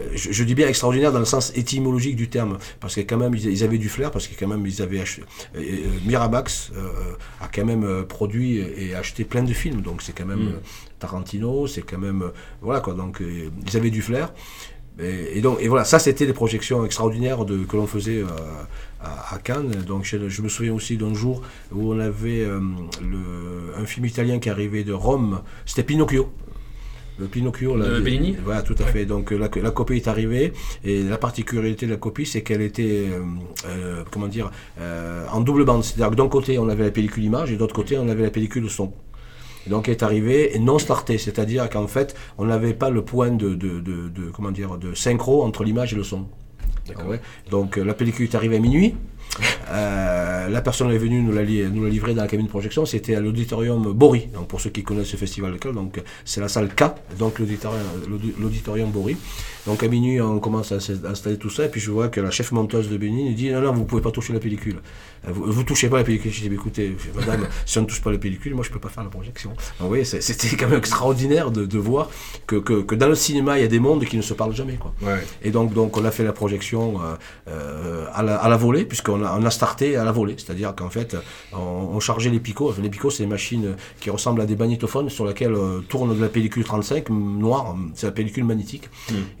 [0.00, 3.18] Euh, Je, je dis bien extraordinaire dans le sens étymologique du terme, parce que quand
[3.18, 5.22] même ils, ils avaient du flair, parce que quand même ils avaient acheté.
[5.56, 8.52] euh, euh, Miramax euh, a quand même produit
[8.82, 10.60] et acheté plein de films, donc c'est quand même euh,
[10.98, 12.22] Tarantino, c'est quand même
[12.62, 12.94] voilà quoi.
[12.94, 14.32] Donc euh, ils avaient du flair.
[14.98, 18.22] Et, et donc et voilà, ça c'était des projections extraordinaires de, que l'on faisait
[19.00, 19.74] à, à Cannes.
[19.86, 22.44] Donc je, je me souviens aussi d'un jour où on avait
[23.10, 23.22] le,
[23.76, 26.32] un film italien qui arrivait de Rome, c'était Pinocchio.
[27.20, 29.04] Le Pinocchio, là, De Bellini Voilà, tout à fait.
[29.04, 30.52] Donc euh, la, la copie est arrivée
[30.84, 33.20] et la particularité de la copie, c'est qu'elle était, euh,
[33.68, 35.84] euh, comment dire, euh, en double bande.
[35.84, 38.22] C'est-à-dire que d'un côté, on avait la pellicule image et de l'autre côté, on avait
[38.22, 38.92] la pellicule son.
[39.66, 43.50] Donc elle est arrivée non startée, c'est-à-dire qu'en fait, on n'avait pas le point de,
[43.50, 46.26] de, de, de- comment dire, de synchro entre l'image et le son.
[47.06, 47.20] Ouais.
[47.50, 48.94] Donc la pellicule est arrivée à minuit.
[49.72, 52.84] Euh, la personne est venue nous la, nous la livrer dans la cabine de projection,
[52.84, 54.26] c'était à l'auditorium Bory.
[54.34, 56.84] Donc pour ceux qui connaissent ce festival local, donc c'est la salle K,
[57.18, 59.16] donc l'auditorium, l'audi- l'auditorium Bory.
[59.66, 62.30] Donc à minuit, on commence à installer tout ça, et puis je vois que la
[62.30, 64.78] chef monteuse de Bénin nous dit non non, vous pouvez pas toucher la pellicule.
[65.28, 66.32] Vous, vous touchez pas la pellicule.
[66.32, 68.88] Je dis écoutez, madame, si on ne touche pas la pellicule, moi je peux pas
[68.88, 69.52] faire la projection.
[69.78, 72.10] Vous voyez, c'était quand même extraordinaire de, de voir
[72.46, 74.54] que, que, que dans le cinéma, il y a des mondes qui ne se parlent
[74.54, 74.94] jamais quoi.
[75.02, 75.18] Ouais.
[75.42, 77.14] Et donc, donc on a fait la projection euh,
[77.48, 80.34] euh, à, la, à la volée, puisqu'on a, on a starté à la volée.
[80.38, 81.16] C'est-à-dire qu'en fait,
[81.52, 82.74] on, on chargeait les picots.
[82.80, 86.20] Les picots, c'est des machines qui ressemblent à des magnétophones sur lesquelles euh, tourne de
[86.20, 87.76] la pellicule 35 m- noire.
[87.94, 88.88] C'est la pellicule magnétique.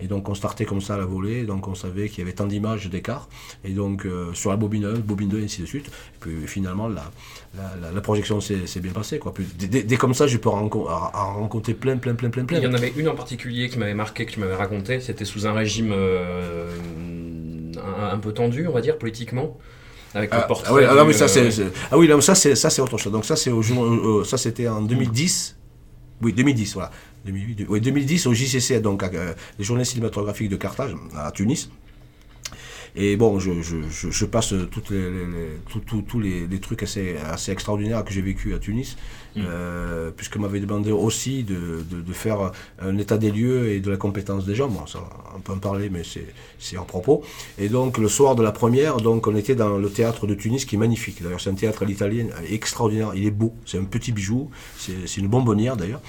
[0.00, 1.44] Et donc, on startait comme ça à la volée.
[1.44, 3.28] Donc, on savait qu'il y avait tant d'images d'écart.
[3.64, 5.69] Et donc, euh, sur la bobine 1, bobine 2, et ainsi de suite.
[5.78, 7.10] Et puis, finalement, la,
[7.56, 9.18] la, la- projection s'est bien passée.
[9.18, 9.32] Quoi.
[9.32, 12.44] Puis, dès, comme ça, je peux en, renco- en- en rencontrer plein, plein, plein, plein,
[12.44, 12.58] plein.
[12.58, 15.00] Il y en avait une en particulier qui m'avait marqué, que tu m'avais raconté.
[15.00, 16.68] C'était sous un régime euh,
[17.76, 19.56] un, un peu tendu, on va dire, politiquement.
[20.12, 20.70] Avec le Ah, portrait.
[20.70, 21.48] ah oui, ah mais ça c'est
[21.92, 23.12] ah oui, non, ça c'est ça c'est autre chose.
[23.12, 25.56] Donc ça c'est au jour euh, euh, ça c'était en 2010.
[26.20, 26.90] Oui, 2010 voilà.
[27.26, 31.70] 2008, oui, 2010 au JCC donc à, euh, les journées cinématographiques de Carthage à Tunis.
[32.96, 36.46] Et bon, je, je, je, je passe toutes les, les- les- tout- tout- tous les,
[36.46, 38.96] les trucs assez, assez extraordinaires que j'ai vécu à Tunis,
[39.36, 42.50] euh, puisque m'avait demandé aussi de, de, de faire
[42.80, 44.68] un état des lieux et de la compétence des gens.
[44.68, 44.98] Bon, ça,
[45.36, 46.26] on peut en parler, mais c'est
[46.58, 47.22] c'est hors propos.
[47.58, 50.64] Et donc, le soir de la première, donc, on était dans le théâtre de Tunis,
[50.64, 51.22] qui est magnifique.
[51.22, 53.12] D'ailleurs, c'est un théâtre à l'italienne, extraordinaire.
[53.14, 56.00] Il est beau, c'est un petit bijou, c'est c'est une bonbonnière d'ailleurs.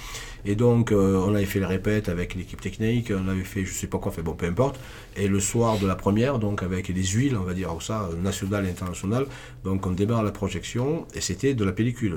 [0.44, 3.72] Et donc, euh, on avait fait les répètes avec l'équipe technique, on avait fait je
[3.72, 4.78] sais pas quoi, fait bon, peu importe.
[5.16, 8.66] Et le soir de la première, donc avec les huiles, on va dire ça, nationales
[8.66, 9.26] et internationales,
[9.64, 12.16] donc on démarre la projection et c'était de la pellicule.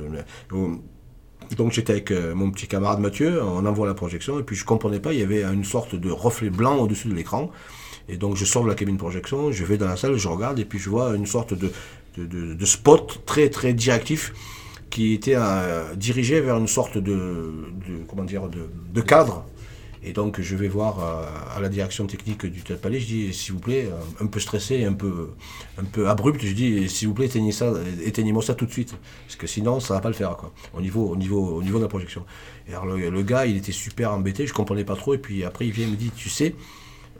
[0.51, 0.79] On-
[1.57, 4.65] donc j'étais avec euh, mon petit camarade Mathieu, on envoie la projection et puis je
[4.65, 7.51] comprenais pas, il y avait une sorte de reflet blanc au-dessus de l'écran.
[8.09, 10.57] Et donc je sors de la cabine projection, je vais dans la salle, je regarde
[10.59, 11.71] et puis je vois une sorte de-
[12.17, 14.33] de spot très très directif
[14.95, 17.51] qui était euh, dirigé vers une sorte de,
[18.07, 19.43] comment dire de, cadre.
[20.05, 23.33] Et donc je vais voir euh, à la direction technique du Théâtre Palais, je dis
[23.33, 25.31] s'il vous plaît, euh, un peu stressé, un peu,
[25.77, 27.73] un peu abrupt, je dis s'il vous plaît éteignez ça,
[28.05, 30.79] éteignez-moi ça tout de suite, parce que sinon ça va pas le faire quoi, au
[30.79, 32.23] niveau, au niveau, au niveau de la projection.
[32.69, 35.73] Alors le, gars il était super embêté, je comprenais pas trop, et puis après il
[35.73, 36.55] vient et me dit tu sais,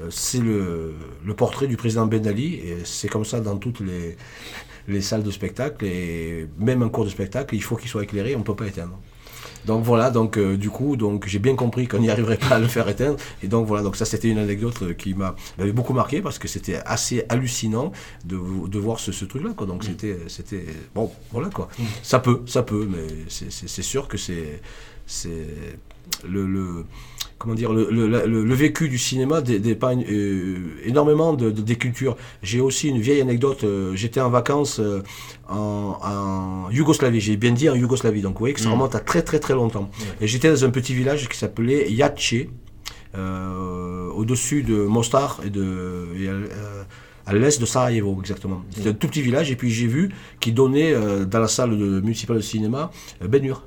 [0.10, 0.94] c'est le
[1.36, 4.16] portrait du président Ben Ali, et c'est comme ça dans toutes les,
[4.88, 8.36] les salles de spectacle, et même en cours de spectacle, il faut qu'il soit éclairé,
[8.36, 9.00] on peut pas éteindre.
[9.66, 12.60] Donc voilà, donc euh, du coup, donc j'ai bien compris qu'on n'y arriverait pas à
[12.60, 13.18] le faire éteindre.
[13.42, 16.38] Et donc voilà, donc ça c'était une anecdote euh, qui m'a m'avait beaucoup marqué parce
[16.38, 17.92] que c'était assez hallucinant
[18.26, 19.54] de, de voir ce, ce truc-là.
[19.58, 19.66] Quoi.
[19.66, 21.68] Donc c'était, c'était bon, voilà quoi.
[22.04, 24.62] Ça peut, ça peut, mais c'est, c'est, c'est sûr que c'est,
[25.08, 25.48] c'est
[26.28, 26.86] le, le
[27.38, 31.62] comment dire, le, le, le- le vécu du cinéma dé- dépeint euh, énormément de, de-
[31.62, 32.16] des cultures.
[32.42, 33.64] J'ai aussi une vieille anecdote.
[33.66, 35.02] euh, J'étais en vacances euh,
[35.50, 37.20] en, en Yougoslavie.
[37.20, 38.22] J'ai bien dit en Yougoslavie.
[38.22, 39.90] Donc vous voyez que ça remonte à très très très longtemps.
[40.22, 42.36] Et j'étais dans un petit village qui s'appelait Yace,
[43.16, 46.30] euh, au-dessus de Mostar et, de, et
[47.26, 48.64] à, l'est de Sarajevo exactement.
[48.72, 51.78] C'était un tout petit village et puis j'ai vu qu'il donnait euh, dans la salle
[51.78, 52.92] de, municipale de cinéma
[53.28, 53.64] Ben Hur.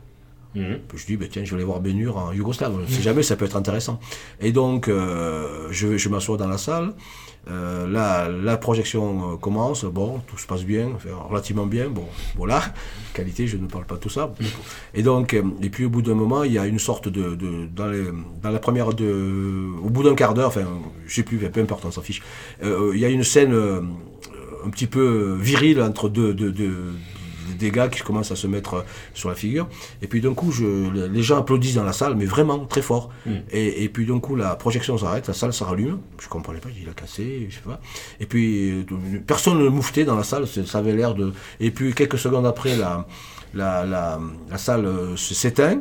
[0.55, 0.79] Mhm.
[0.89, 2.75] Puis je dis, ben tiens, je vais aller voir Bénur en Yougoslave.
[2.89, 4.01] Si jamais, ça peut être intéressant.
[4.41, 6.95] Et donc, euh, je, je m'assois dans la salle.
[7.51, 9.85] Euh, là, la projection euh, commence.
[9.85, 11.89] Bon, tout se passe bien, enfin, relativement bien.
[11.89, 12.05] Bon,
[12.37, 12.63] voilà.
[13.15, 14.33] Qualité, je ne parle pas de tout ça.
[14.95, 17.67] Et donc, et puis au bout d'un moment, il y a une sorte de, de
[17.75, 18.05] dans, les,
[18.43, 20.67] dans la première de, au bout d'un quart d'heure, enfin,
[21.07, 22.23] je sais plus, peu importe, on s'en fiche.
[22.63, 26.93] Euh, il y a une scène un petit peu virile entre deux, deux, deux,
[27.59, 28.83] des gars qui commencent à se mettre euh,
[29.15, 29.69] sur la figure.
[30.03, 33.11] Et puis d'un coup, je, les gens applaudissent dans la salle, mais vraiment très fort.
[33.27, 33.31] Mm.
[33.51, 35.99] Et, et puis d'un coup, la projection s'arrête, la salle se rallume.
[36.21, 37.81] Je comprenais pas, il a cassé, je sais pas.
[38.21, 38.85] Et puis euh,
[39.27, 41.33] personne ne mouftait dans la salle, ça avait l'air de.
[41.61, 43.07] Et puis quelques secondes après, la,
[43.55, 45.81] la, la, la salle euh, s'éteint.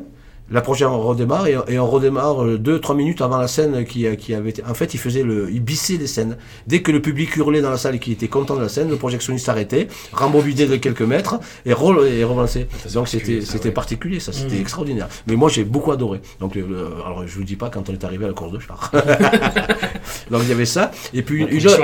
[0.50, 4.52] La projection redémarre et, et on redémarre 2-3 minutes avant la scène qui, qui avait
[4.52, 4.64] été.
[4.64, 6.38] En fait, il faisait le, il bissait les scènes.
[6.68, 8.90] Dès que le public hurlait dans la salle et qu'il était content de la scène,
[8.90, 12.68] le projectionniste s'arrêtait, rembobinait de quelques mètres et, re, et relançait.
[12.94, 14.62] Donc c'était c'était particulier, ça c'était Mhm.
[14.62, 15.08] extraordinaire.
[15.28, 16.22] Mais moi j'ai beaucoup adoré.
[16.40, 16.66] Donc le-
[17.06, 18.92] alors je vous dis pas quand on est arrivé à la course de char.
[20.32, 21.82] Donc il y avait ça et puis une, autre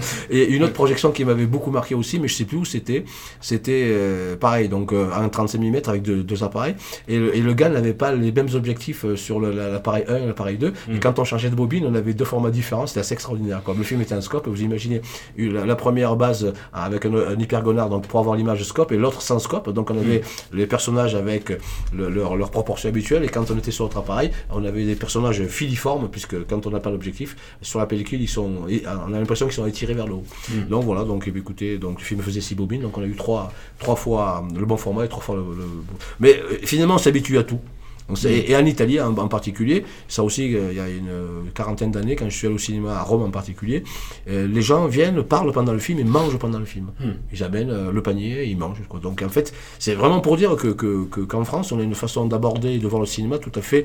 [0.30, 3.04] et une autre projection qui m'avait beaucoup marqué aussi, mais je sais plus où c'était.
[3.40, 6.74] C'était euh, pareil, donc euh, un 35 mm avec deux, deux appareils.
[7.08, 10.04] Et le, et le gars n'avait pas les mêmes objectifs euh, sur le- la- l'appareil
[10.08, 10.68] 1 et l'appareil 2.
[10.90, 11.00] Et Mm.
[11.00, 12.86] quand on changeait de bobine, on avait deux formats différents.
[12.86, 13.62] C'était assez extraordinaire.
[13.64, 13.74] Quoi.
[13.76, 14.48] Le film était un scope.
[14.48, 15.00] Vous imaginez
[15.36, 18.96] la, la première base euh, avec un, un hypergonard donc pour avoir l'image scope et
[18.96, 19.70] l'autre sans scope.
[19.70, 21.52] Donc on avait les personnages avec
[21.94, 23.24] le- leur, leur proportion habituelle.
[23.24, 26.70] Et quand on était sur notre appareil, on avait des personnages filiformes puisque quand on
[26.70, 29.94] n'a pas l'objectif, sur la pellicule, ils sont, et on a l'impression qu'ils sont étirés
[29.94, 30.24] vers le haut.
[30.68, 33.14] Donc voilà, donc eh écoutez, donc le film faisait six bobines, donc on a eu
[33.16, 35.42] trois, trois fois le bon format et trois fois le.
[35.42, 35.64] le-
[36.20, 37.60] Mais euh, finalement, on s'habitue à tout.
[38.24, 41.90] Et, et en Italie en, en particulier, ça aussi, euh, il y a une quarantaine
[41.90, 43.84] d'années, quand je suis allé au cinéma à Rome en particulier,
[44.28, 46.88] euh, les gens viennent, parlent pendant le film et mangent pendant le film.
[47.32, 48.82] Ils amènent euh, le panier, ils mangent.
[48.88, 49.00] Quoi.
[49.00, 51.94] Donc en fait, c'est vraiment pour dire que, que- que- qu'en France, on a une
[51.94, 53.84] façon d'aborder et de voir le cinéma tout à fait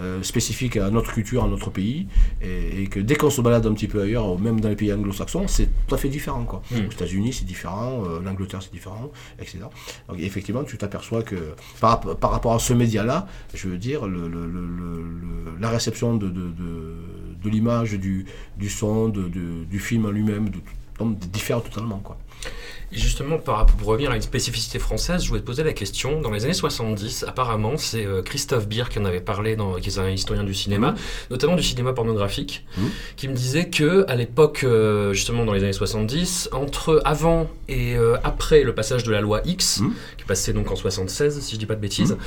[0.00, 2.06] euh, spécifique à notre culture, à notre pays,
[2.40, 4.92] et, et que dès qu'on se balade un petit peu ailleurs, même dans les pays
[4.92, 6.44] anglo-saxons, c'est tout à fait différent.
[6.44, 6.62] Quoi.
[6.70, 6.76] Mm.
[6.88, 9.58] Aux États-Unis, c'est différent, euh, l'Angleterre, c'est différent, etc.
[10.08, 11.36] Donc effectivement, tu t'aperçois que
[11.80, 14.06] par, par rapport à ce média-là, je veux dire,
[15.60, 16.32] la réception de,
[17.44, 18.26] l'image, du,
[18.68, 20.50] son, du film en lui-même,
[21.32, 22.02] diffère totalement.
[22.94, 26.20] Et justement, par pour revenir à une spécificité française, je voulais te poser la question.
[26.20, 29.88] Dans les années 70, apparemment, c'est euh, Christophe Beer qui en avait parlé, dans, qui
[29.88, 30.94] est un historien du cinéma,
[31.30, 32.90] notamment du cinéma pornographique, Mhm.
[33.16, 37.96] qui me disait que à l'époque, euh, justement dans les années 70, entre avant et
[37.96, 39.94] euh, après le passage de la loi X, Mhm.
[40.18, 42.18] qui passait donc en 76, si je dis pas de bêtises,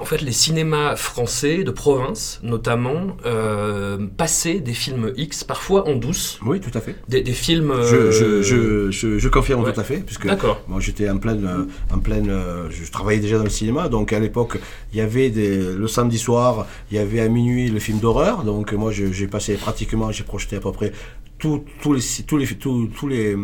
[0.00, 5.94] en fait, les cinémas français de province, notamment, euh, passaient des films X, parfois en
[5.96, 6.94] douce, Oui, tout à fait.
[7.08, 7.72] des, des films.
[7.82, 9.72] Je, euh, je, je, je, je confirme ouais.
[9.72, 10.62] tout à fait, puisque D'accord.
[10.68, 14.20] moi j'étais en pleine, en pleine, euh, je travaillais déjà dans le cinéma, donc à
[14.20, 14.58] l'époque
[14.92, 18.44] il y avait des, le samedi soir, il y avait à minuit le film d'horreur,
[18.44, 20.92] donc moi j'ai passé pratiquement, j'ai projeté à peu près
[21.38, 23.36] tous tous les, tous les, tous, tous les,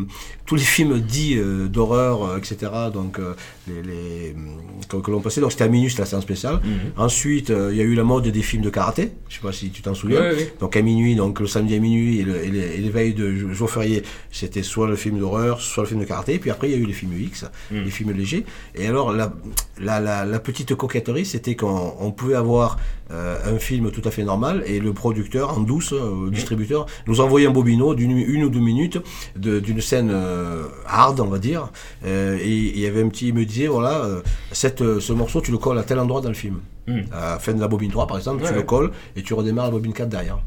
[0.46, 2.57] tous les films dits euh, d'horreur, euh, etc.
[2.92, 3.35] Donc euh,
[3.68, 4.48] les, les, hum,
[4.88, 6.61] que, que l'on passait, donc c'était à minuit, c'était la séance spéciale.
[6.96, 9.52] Ensuite, euh, il y a eu la mode des films de karaté, je sais pas
[9.52, 10.20] si tu t'en souviens.
[10.61, 14.02] Donc à minuit, donc le samedi à minuit et, le- et veilles de jour- férié,
[14.30, 16.38] c'était soit le film d'horreur, soit le film de karaté.
[16.38, 17.44] Puis après, il y a eu les films X,
[17.85, 18.44] les films légers.
[18.74, 19.33] Et alors, la,
[19.80, 24.10] la, la, la petite coquetterie, c'était qu'on on pouvait avoir euh, un film tout à
[24.10, 28.16] fait normal et le producteur, en douce, euh, le distributeur, nous envoyait un bobino d'une
[28.18, 28.98] une ou deux minutes
[29.36, 31.70] de- d'une scène euh, hard, on va dire.
[32.04, 34.20] Euh, et il y avait un petit, il me disait, voilà, euh,
[34.52, 36.60] cette, euh, ce morceau, tu le colles à tel endroit dans le film.
[36.86, 37.00] Mm.
[37.12, 39.32] À la fin de la bobine 3, par exemple, Ouais, tu le colles et tu
[39.34, 40.38] redémarres la bobine 4 derrière.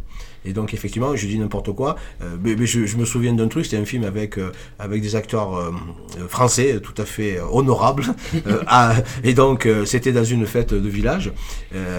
[0.48, 3.50] Et donc effectivement, je dis n'importe quoi, euh, mais, mais je, je me souviens d'un
[3.50, 5.72] truc, c'était un film avec, euh, avec des acteurs euh,
[6.28, 8.06] français tout à fait honorables.
[8.48, 11.32] Euh, ah, et donc euh, c'était dans une fête de village.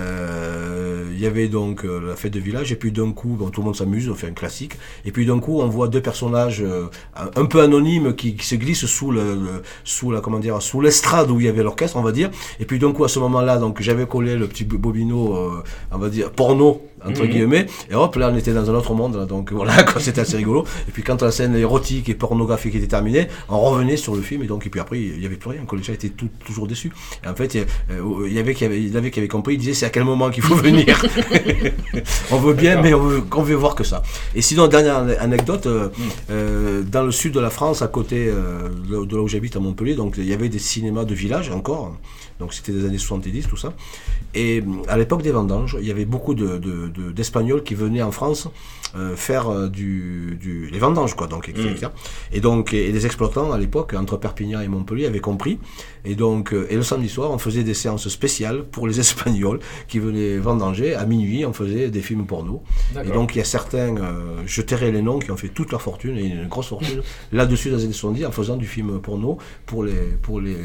[0.02, 3.60] Euh, Il y avait donc la fête de village et puis d'un coup, bon, tout
[3.60, 4.74] le monde s'amuse, on fait un classique.
[5.04, 8.46] Et puis d'un coup, on voit deux personnages euh, un un peu anonymes qui, qui
[8.46, 11.62] se glissent sous le, le- sous la comment dire, sous l'estrade où il y avait
[11.62, 12.30] l'orchestre, on va dire.
[12.60, 15.98] Et puis d'un coup, à ce moment-là, donc j'avais collé le petit bobino, euh, on
[15.98, 17.28] va dire porno entre Mhm.
[17.28, 17.66] guillemets.
[17.90, 19.16] Et hop, là, on était dans un autre monde.
[19.16, 19.24] là.
[19.26, 20.64] donc voilà, c'était assez rigolo.
[20.88, 24.42] Et puis quand la scène érotique et pornographique était terminée, on revenait sur le film.
[24.42, 25.60] Et donc, et puis après, il y avait plus rien.
[25.72, 26.92] Les gens étaient tout- toujours déçus.
[27.24, 29.54] Et en fait, il y, euh, avait qui avait, il avait qui avait compris.
[29.54, 31.00] Il disait, c'est à quel moment qu'il faut venir.
[32.30, 34.02] on veut bien, mais on veut, on veut voir que ça.
[34.34, 35.88] Et sinon, dernière ane- anecdote, euh,
[36.30, 39.56] euh, dans le sud de la France, à côté euh, de, de là où j'habite
[39.56, 41.96] à Montpellier, donc il y avait des cinémas de village encore.
[42.38, 43.72] Donc c'était des années 70, tout ça.
[44.34, 48.02] Et à l'époque des vendanges, il y avait beaucoup de, de- de- d'Espagnols qui venaient
[48.02, 48.48] en France
[48.96, 51.26] euh, faire euh, du, du- les vendanges, quoi.
[51.26, 51.88] Donc, etc.
[52.32, 55.58] Et donc, et les exploitants à l'époque, entre Perpignan et Montpellier, avaient compris.
[56.04, 59.60] Et donc, euh, et le samedi soir, on faisait des séances spéciales pour les Espagnols
[59.88, 60.94] qui venaient vendanger.
[60.94, 62.62] À minuit, on faisait des films porno.
[63.04, 65.70] Et donc, il y a certains, euh, je tairai les noms, qui ont fait toute
[65.70, 69.00] leur fortune, et une grosse fortune, là-dessus dans les années 70, en faisant du film
[69.00, 70.56] porno pour les, pour les,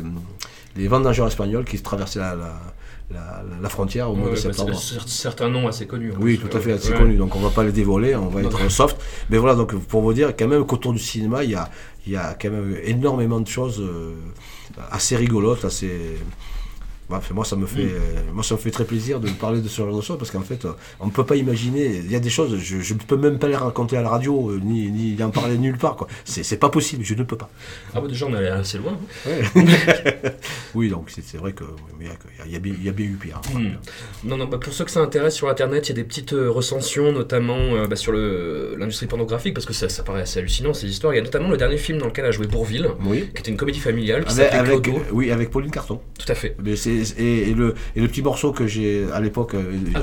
[0.75, 2.61] les vendangeurs espagnols qui traversaient la, la,
[3.11, 4.73] la, la frontière au mois Ouais, de septembre.
[5.05, 6.13] certains noms assez connus.
[6.19, 6.77] Oui, tout à fait, Ouais.
[6.77, 6.97] assez Ouais.
[6.97, 7.15] connu.
[7.17, 8.49] Donc on va pas le dévoiler, on va Non.
[8.49, 8.97] être soft.
[9.29, 11.69] Mais voilà, donc pour vous dire quand même qu'autour du cinéma, il y a,
[12.07, 14.13] y a quand même énormément de choses euh,
[14.91, 15.91] assez rigolotes, assez.
[17.13, 17.99] Bref, moi ça me fait, euh,
[18.33, 20.41] moi ça me fait très plaisir de parler de ce genre de choses parce qu'en
[20.41, 20.65] fait,
[20.99, 21.97] on ne peut pas imaginer.
[22.03, 24.49] Il y a des choses, je, ne peux même pas les raconter à la radio,
[24.49, 25.95] euh, ni, ni en parler nulle part.
[25.95, 26.07] Quoi.
[26.25, 27.49] C'est, c'est pas possible, je ne peux pas.
[27.93, 28.97] Ah bah déjà on est assez loin.
[30.75, 31.63] Oui, donc c'est, c'est vrai que
[31.99, 32.07] oui,
[32.47, 33.39] il y a- y, a y a bien eu pire.
[33.53, 33.59] hein.
[33.59, 34.27] Hmm.
[34.27, 36.33] Non, non, bah pour ceux que ça intéresse sur internet, il y a des petites
[36.33, 40.39] euh, recensions, notamment euh, bah, sur le- l'industrie pornographique, parce que ça, ça paraît assez
[40.39, 41.13] hallucinant ces histoires.
[41.13, 43.29] Il y a notamment le dernier film dans lequel a joué Bourville, Oui.
[43.35, 45.99] qui était une comédie familiale, qui Avec, oui, avec Pauline Carton.
[46.17, 46.55] Tout à fait.
[46.63, 49.53] Mais c'est, et, et le, et le petit morceau que j'ai à l'époque.
[49.55, 49.63] euh,
[49.95, 49.99] Ah,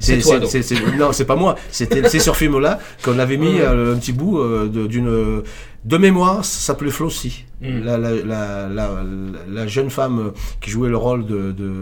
[0.00, 0.50] c'est- toi, donc.
[0.98, 1.56] non, c'est pas moi.
[1.70, 5.42] C'était, c'est sur film-là qu'on avait mis euh, un petit bout euh, d'une.
[5.84, 7.44] De mémoire, ça s'appelait Flossie.
[7.60, 7.84] Mm.
[7.84, 9.04] La, la, la, la,
[9.50, 11.52] la jeune femme qui jouait le rôle de.
[11.52, 11.72] de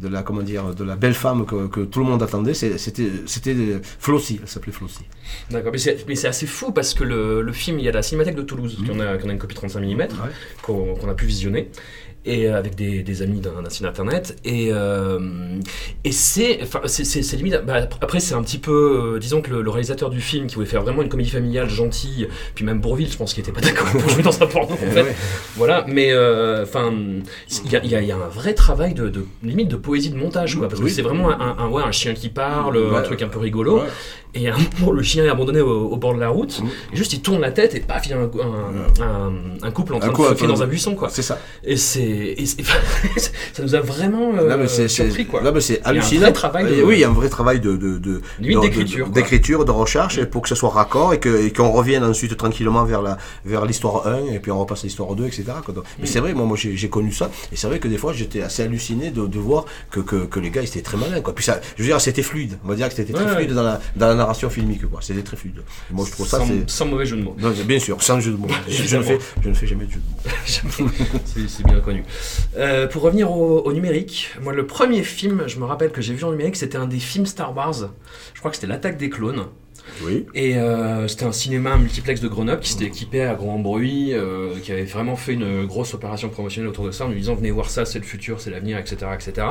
[0.00, 3.12] de la comment dire de la belle femme que, que tout le monde attendait c'était
[3.26, 3.54] c'était
[4.00, 5.04] Flossie elle s'appelait Flossie
[5.52, 8.34] D'accord, mais c'est assez fou parce que le, le film, il y a la Cinémathèque
[8.34, 10.08] de Toulouse, qui en a, une copie 35 mm,
[10.62, 11.70] qu'on qu'on a pu visionner.
[12.26, 14.36] Et euh, avec des, des amis d'un site internet.
[14.46, 15.18] Et, euh,
[16.04, 17.60] et c'est enfin, c'est- limite.
[17.66, 19.14] bah, après, c'est un petit peu.
[19.16, 21.68] euh, disons que le, le réalisateur du film, qui voulait faire vraiment une comédie familiale
[21.68, 24.74] gentille, puis même Bourville, je pense qu'il était pas d'accord pour jouer dans un porno,
[24.74, 25.02] en Eh fait.
[25.02, 25.14] ouais.
[25.56, 26.92] Voilà, mais euh, enfin,
[27.64, 30.56] il y a, y y un vrai travail de, de- limite de poésie de montage,
[30.56, 30.86] quoi, parce Oui.
[30.88, 32.96] que c'est vraiment un, un- ouais, un chien qui parle, Ouais.
[32.96, 33.82] un truc un peu rigolo.
[34.34, 36.66] Et un moment, le chien est abandonné au, au bord de la route, Mm.
[36.92, 39.70] et juste il tourne la tête et paf, il y a un, un- un- un
[39.70, 41.08] couple en train Un de flotter dans un- buisson, quoi.
[41.10, 42.34] c'est ça Et c'est,
[43.52, 45.40] ça nous a vraiment euh, Non, surpris, quoi.
[45.42, 46.22] non, mais c'est hallucinant.
[46.22, 47.76] vrai travail de- Oui, il y a un vrai travail de,
[48.38, 49.20] d'écriture, de- quoi.
[49.20, 51.20] d'écriture, de recherche, et pour que ce soit raccord et
[51.52, 55.14] qu'on revienne ensuite tranquillement vers la vers l'histoire 1 et puis on repasse à l'histoire
[55.14, 55.44] 2, etc.
[55.64, 55.74] quoi.
[55.74, 56.00] Donc, Mm.
[56.00, 58.42] Mais c'est vrai, moi, moi j'ai connu ça et c'est vrai que des fois j'étais
[58.42, 61.20] assez halluciné de, de voir que, que, que les gars ils étaient très malins.
[61.20, 61.34] Quoi.
[61.34, 62.58] Puis ça, je veux dire, c'était fluide.
[62.64, 64.86] On va dire que c'était très Ouais, fluide dans la, dans la narration filmique.
[64.86, 65.00] Quoi.
[65.02, 65.62] C'était très fluide.
[65.90, 67.36] Moi je trouve ça sans, mauvais jeu de mots.
[67.38, 68.48] Non, bien sûr, sans jeu de mots.
[68.68, 70.90] Je, je ne fais, je ne fais jamais de jeu de mots.
[71.48, 72.02] c'est bien connu.
[72.56, 76.14] Euh, pour revenir au, au numérique, moi le premier film, je me rappelle que j'ai
[76.14, 77.90] vu en numérique, c'était un des films Star Wars.
[78.34, 79.46] Je crois que c'était l'attaque des clones.
[80.02, 80.26] Oui.
[80.34, 84.54] Et euh, c'était un cinéma multiplex de Grenoble qui s'était équipé à grand bruit, euh,
[84.62, 87.50] qui avait vraiment fait une grosse opération promotionnelle autour de ça en lui disant venez
[87.50, 89.46] voir ça, c'est le futur, c'est l'avenir, etc., etc.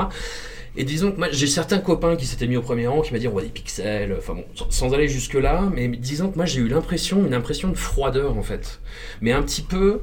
[0.75, 3.19] Et disons que moi j'ai certains copains qui s'étaient mis au premier rang qui m'ont
[3.19, 6.36] dit on voit des pixels, enfin bon, sans, sans aller jusque là, mais disons que
[6.36, 8.79] moi j'ai eu l'impression, une impression de froideur en fait,
[9.21, 10.01] mais un petit peu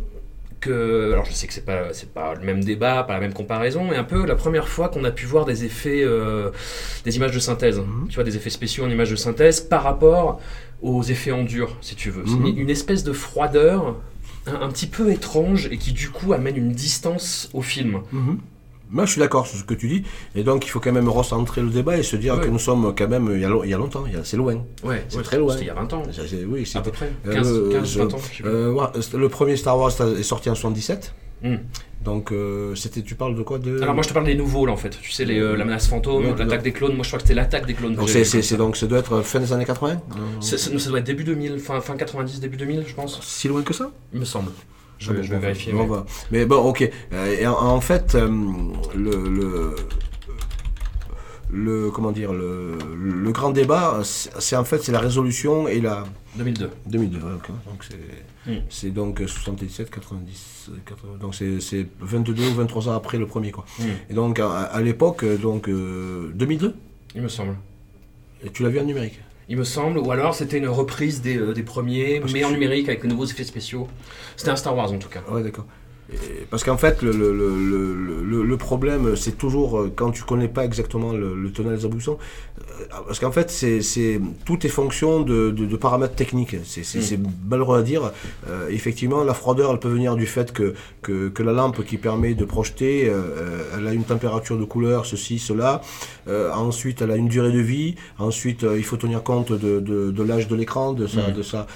[0.60, 3.32] que, alors je sais que c'est pas c'est pas le même débat, pas la même
[3.32, 6.50] comparaison, mais un peu la première fois qu'on a pu voir des effets, euh,
[7.04, 10.40] des images de synthèse, tu vois, des effets spéciaux en images de synthèse par rapport
[10.82, 12.24] aux effets en dur, si tu veux.
[12.26, 12.58] C'est Mhm.
[12.58, 13.96] une, espèce de froideur
[14.46, 18.00] un, un petit peu étrange et qui du coup amène une distance au film.
[18.12, 18.38] Mhm.
[18.90, 20.02] Moi, je suis d'accord sur ce que tu dis.
[20.34, 22.44] Et donc, il faut quand même recentrer le débat et se dire Ouais.
[22.44, 24.16] que nous sommes quand même, il y a, lo- il y a longtemps, il y
[24.16, 24.64] a- c'est loin.
[24.84, 25.52] Ouais, C'est ouais, très loin.
[25.52, 26.02] C'était il y a 20 ans,
[26.48, 27.10] Oui, c'est à peu près.
[27.26, 28.18] Euh, 15, le- 15 20 ans.
[28.44, 28.86] Euh, ouais,
[29.18, 31.14] le premier Star Wars est sorti en 77.
[31.42, 31.56] Hmm.
[32.04, 33.80] Donc, euh, c'était, tu parles de quoi de...
[33.82, 35.64] Alors moi je te parle des nouveaux là en fait, tu sais les, euh, la
[35.66, 37.94] menace fantôme, Ouais, l'attaque des clones, moi je crois que c'était l'attaque des clones.
[37.94, 40.00] Donc, c'est, donc, ça doit être fin des années 80
[40.40, 40.56] ça.
[40.58, 43.74] Ça doit être début 2000, fin, fin 90, début 2000 je pense, Si loin que
[43.74, 43.90] ça?
[44.14, 44.50] Il me semble.
[45.00, 45.72] Je, Ah vais- bon, je vais bon, vérifier.
[45.72, 46.04] bon.
[46.30, 46.88] Mais bon, ok.
[47.12, 48.28] Euh, et en, en fait, euh,
[48.94, 49.74] le, le,
[51.52, 56.04] le- comment dire, le, le grand débat, c'est, en fait c'est la résolution et la
[56.36, 56.70] 2002.
[56.86, 57.18] 2002.
[57.18, 57.48] ouais, ok.
[57.66, 57.96] Donc c'est,
[58.46, 58.90] Mm.
[58.92, 63.66] donc 77, 90, 80, donc c'est, c'est 22 ou 23 ans après le premier quoi.
[63.78, 63.82] Mm.
[64.08, 66.74] Et donc à, à l'époque, donc euh, 2002,
[67.14, 67.56] Il me semble.
[68.44, 69.20] et tu l'as vu en numérique?
[69.50, 72.88] Il me semble, ou alors c'était une reprise des, euh, des premiers, mais en numérique
[72.88, 73.88] avec de nouveaux effets spéciaux.
[74.36, 75.22] C'était un Star Wars en tout cas.
[75.28, 75.66] Ouais, d'accord.
[76.12, 80.64] Et- Parce qu'en fait, le, le, le, problème, c'est toujours euh, quand tu connais pas
[80.64, 81.34] exactement le,
[81.74, 82.18] les aboutissants.
[82.58, 82.62] euh,
[83.06, 86.56] Parce qu'en fait, c'est, c'est, tout est fonction de, de, de paramètres techniques.
[86.64, 87.02] C'est, c'est, Mm.
[87.02, 88.12] c'est malheureux à dire.
[88.48, 91.96] Euh, effectivement, la froideur, elle peut venir du fait que, que, que la lampe qui
[91.96, 95.80] permet de projeter, euh, elle a une température de couleur, ceci, cela.
[96.28, 97.94] Euh, ensuite, elle a une durée de vie.
[98.18, 101.32] Ensuite, il faut tenir compte de, de, de l'âge de l'écran, de ça, Mm.
[101.34, 101.66] de ça.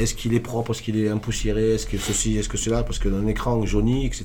[0.00, 2.98] Est-ce qu'il est propre, est-ce qu'il est empoussiéré, est-ce que ceci, est-ce que cela, parce
[2.98, 4.24] que d'un écran jauni, etc.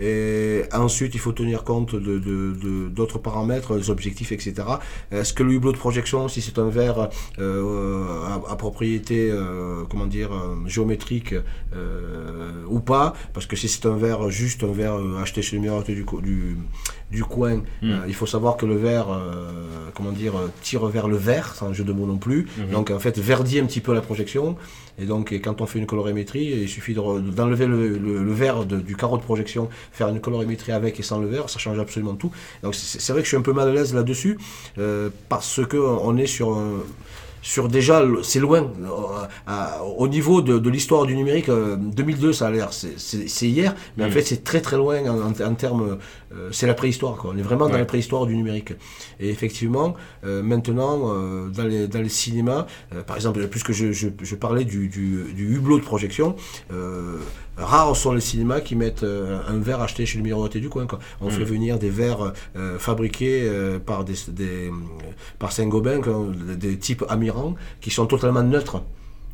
[0.00, 4.54] Et ensuite, il faut tenir compte de, de- de- d'autres paramètres, des objectifs, etc.
[5.12, 9.84] Est-ce que le hublot de projection, si c'est un verre euh, à, à propriété, euh,
[9.88, 11.34] comment dire, euh, géométrique
[11.74, 15.62] euh, ou pas, parce que si c'est un verre juste un verre acheté chez le
[15.62, 16.56] meilleur du, du,
[17.12, 17.62] du coin.
[17.84, 19.06] Euh, il faut savoir que le verre,
[19.94, 22.46] comment dire, tire vers le vert, sans jeu de mots non plus.
[22.72, 24.56] Donc en fait, verdit un petit peu la projection.
[24.98, 28.32] Et donc et quand on fait une colorimétrie, il suffit de d'enlever le, le, le
[28.32, 31.58] vert de- du carreau de projection, faire une colorimétrie avec et sans le vert, ça
[31.58, 32.30] change absolument tout.
[32.62, 34.38] Donc c'est vrai que je suis un peu mal à l'aise là-dessus,
[34.78, 36.82] euh, parce que on est sur un-
[37.42, 38.70] sur déjà, c'est loin.
[39.48, 39.52] Euh,
[39.98, 44.04] au niveau de, de l'histoire du numérique, euh, 2002, ça a l'air, c'est- hier, mais
[44.04, 45.98] en fait, c'est très très loin en, en- en termes.
[46.34, 47.32] Euh, c'est la préhistoire, quoi.
[47.34, 48.72] On est vraiment dans la préhistoire du numérique.
[49.20, 49.94] Et effectivement,
[50.24, 54.34] euh, maintenant, euh, dans, les, dans les cinémas, euh, par exemple, puisque je, je, je
[54.34, 56.36] parlais du, du, du hublot de projection,
[57.56, 60.86] rares sont les cinémas qui mettent un verre acheté chez le miroitier du coin.
[60.86, 60.98] Quoi.
[61.20, 62.32] On fait venir des verres
[62.78, 63.48] fabriqués
[63.86, 64.70] par des, des,
[65.38, 66.00] par Saint-Gobain,
[66.56, 68.82] des types Amiran, qui sont totalement neutres.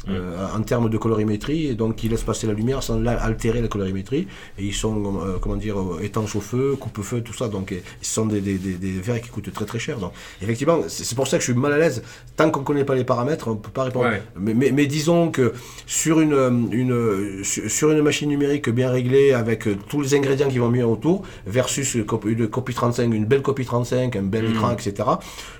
[0.08, 3.68] Euh, en termes de colorimétrie, et donc qui laissent passer la lumière sans altérer la
[3.68, 4.26] colorimétrie,
[4.58, 7.82] et ils sont, euh, comment dire, euh, étanches au feu, coupe-feu, tout ça, donc et,
[8.00, 9.98] ce sont des, des, des, des verres qui coûtent très très cher.
[9.98, 12.02] Donc, effectivement, c'est pour ça que je suis mal à l'aise.
[12.36, 14.06] Tant qu'on ne connaît pas les paramètres, on ne peut pas répondre.
[14.06, 14.22] Ouais.
[14.36, 15.52] Mais, mais, mais disons que
[15.86, 20.58] sur une, une, sur sur une machine numérique bien réglée, avec tous les ingrédients qui
[20.58, 24.50] vont bien autour, versus une copie, une copie 35, une belle copie 35, un bel
[24.50, 25.08] écran, etc.,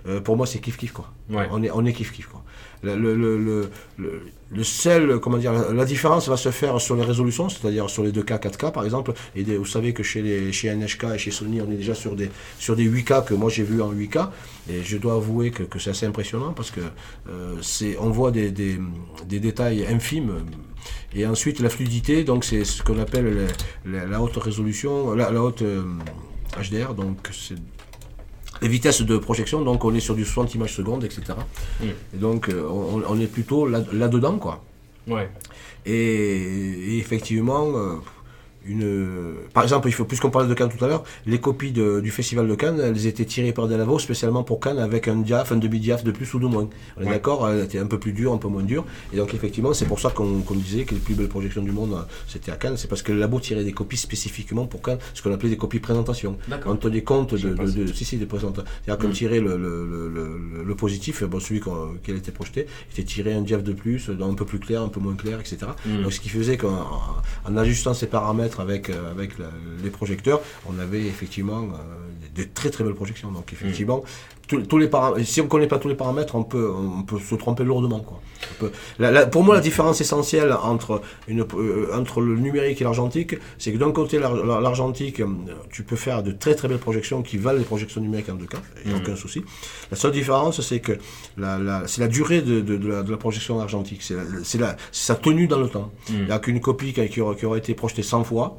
[0.07, 1.11] euh, pour moi, c'est kiff-kiff, quoi.
[1.31, 1.47] Ouais.
[1.51, 2.43] On est, on est kiff-kiff, quoi.
[2.83, 7.49] Le, le, le, le, seul, comment dire, la, différence va se faire sur les résolutions,
[7.49, 9.13] c'est-à-dire sur les 2K, 4K par exemple.
[9.37, 12.17] Et vous savez que chez, les, chez NHK et chez Sony, on est déjà sur
[12.17, 14.29] des, sur des 8K que moi j'ai vu en 8K.
[14.71, 16.81] Et je dois avouer que, que c'est assez impressionnant parce que
[17.29, 17.57] euh,
[18.01, 18.79] on voit des, des,
[19.29, 20.33] des détails infimes.
[21.15, 23.49] Et ensuite, la fluidité, donc c'est ce qu'on appelle
[23.85, 25.83] le- la, haute résolution, la, haute euh,
[26.59, 27.57] HDR, donc c'est
[28.63, 31.23] les vitesses de projection, donc on est sur du 60 images secondes, etc.
[31.83, 34.63] Et donc euh, on, on est plutôt là- là-dedans, quoi.
[35.09, 35.29] Ouais.
[35.87, 37.95] Et, et effectivement, euh,
[38.71, 42.01] une, par exemple, il faut, puisqu'on parlait de Cannes tout à l'heure, les copies de-
[42.01, 45.53] du festival de Cannes, elles étaient tirées par Delavo spécialement pour Cannes avec un diaph,
[45.53, 46.69] un demi-diaph de plus ou de moins.
[46.97, 47.11] On est Ouais.
[47.11, 48.85] d'accord Elle était un peu plus dure, un peu moins dure.
[49.13, 51.73] Et donc effectivement, c'est pour ça qu'on qu'on disait que les plus belles projections du
[51.73, 51.97] monde,
[52.29, 52.77] c'était à Cannes.
[52.77, 55.57] C'est parce que le labo tirait des copies spécifiquement pour Cannes, ce qu'on appelait des
[55.57, 56.37] copies présentation.
[56.67, 58.71] On tenait compte de, si, si, des présentations.
[58.85, 62.31] C'est-à-dire qu'on tirait le, le, le, le, le positif, bon, celui qu'on- qui a été
[62.33, 65.41] projeté, était tiré un diaph de plus, un peu plus clair, un peu moins clair,
[65.41, 65.59] etc.
[66.03, 66.69] Donc, ce qui faisait qu'en
[67.47, 69.51] en- en ajustant ces paramètres avec, euh, avec la-
[69.83, 73.33] les projecteurs, on avait effectivement euh, de très très belles projections.
[73.33, 74.03] Donc effectivement,
[74.47, 74.89] tous- tous les
[75.25, 78.01] si on ne connaît pas tous les paramètres, on peut, on peut se tromper lourdement.
[78.01, 78.21] Quoi.
[78.53, 82.81] On peut- la- la- pour moi, la différence essentielle entre, une, euh, entre le numérique
[82.81, 85.23] et l'argentique, c'est que d'un côté, l'ar- l'ar- l'argentique,
[85.71, 88.47] tu peux faire de très très belles projections qui valent les projections numériques en deux
[88.47, 89.43] cas, il n'y a aucun souci.
[89.91, 90.93] La seule différence, c'est que
[91.37, 94.17] la, la- c'est la durée de, de- de la, de la projection argentique, c'est
[94.93, 95.91] sa tenue dans le temps.
[96.09, 98.50] Il n'y a qu'une copie qui, qui aura, qui aura été projetée 100 fois.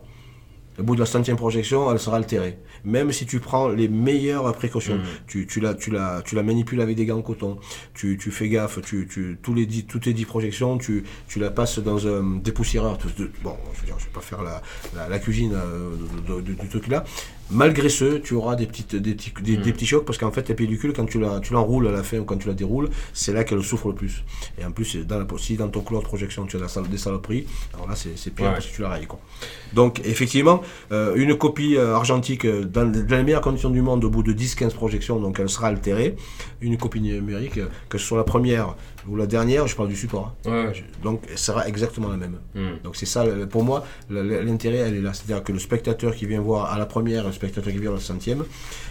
[0.82, 2.58] Au bout de la centième projection, elle sera altérée.
[2.84, 6.82] Même si tu prends les meilleures précautions, tu, tu, la, tu, la, tu la manipules
[6.82, 7.58] avec des gants en coton,
[7.94, 11.40] tu, tu fais gaffe, tu, tu, tous les dix, toutes les dix projections, tu, tu
[11.40, 12.98] la passes dans un dépoussiéreur.
[12.98, 14.62] Tout- tout- Bon, je veux dire, je vais pas faire la,
[14.96, 15.92] la, la cuisine euh,
[16.28, 17.04] de- de- de- du truc là.
[17.52, 20.44] Malgré ce, tu auras des, petites, des, petits, des, des petits chocs parce qu'en fait,
[20.44, 22.90] ta pellicule, quand tu la- tu l'enroules à la fin ou quand tu la déroules,
[23.14, 24.24] c'est là qu'elle souffre le plus.
[24.60, 26.88] Et en plus, dans la, si dans ton couloir de projection, tu as la salle
[26.88, 28.52] des saloperies, alors là, c'est pire Ouais.
[28.54, 29.06] parce que tu la rayes.
[29.06, 29.20] Quoi.
[29.74, 34.04] Donc, effectivement, euh, une copie euh, argentique euh, dans, dans les meilleures conditions du monde,
[34.06, 36.16] au bout de 10-15 projections, donc elle sera altérée.
[36.62, 38.76] Une copie numérique, que ce soit la première
[39.08, 40.36] ou la dernière, je parle du support.
[40.46, 40.52] hein.
[40.68, 40.84] Ouais.
[41.04, 42.38] Donc, elle sera exactement la même.
[42.56, 42.78] Hmm.
[42.84, 45.14] Donc, c'est ça, le- pour moi, le- le- l'intérêt, elle est là.
[45.14, 47.96] C'est-à-dire que le spectateur qui vient voir à la première, le spectateur qui vient à
[47.96, 48.44] la centième,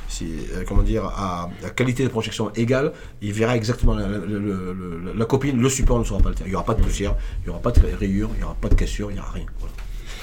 [0.09, 2.93] si, euh, comment dire, à, à qualité de projection égale,
[3.23, 5.27] il verra exactement la, la- le- le- le- la
[5.63, 6.49] le support ne sera pas altéré.
[6.49, 8.55] Il n'y aura pas de poussière, il n'y aura pas de rayures, il n'y aura
[8.61, 9.47] pas de cassure, il n'y aura rien.
[9.61, 9.75] Voilà.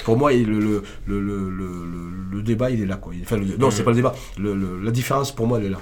[0.03, 1.19] Pour moi, le, le, le, le,
[1.49, 2.95] le- le- le débat, il est là.
[2.95, 3.13] Quoi.
[3.21, 4.15] Enfin, le- non, c'est pas le débat.
[4.38, 5.79] Le- le- la différence, pour moi, elle est là.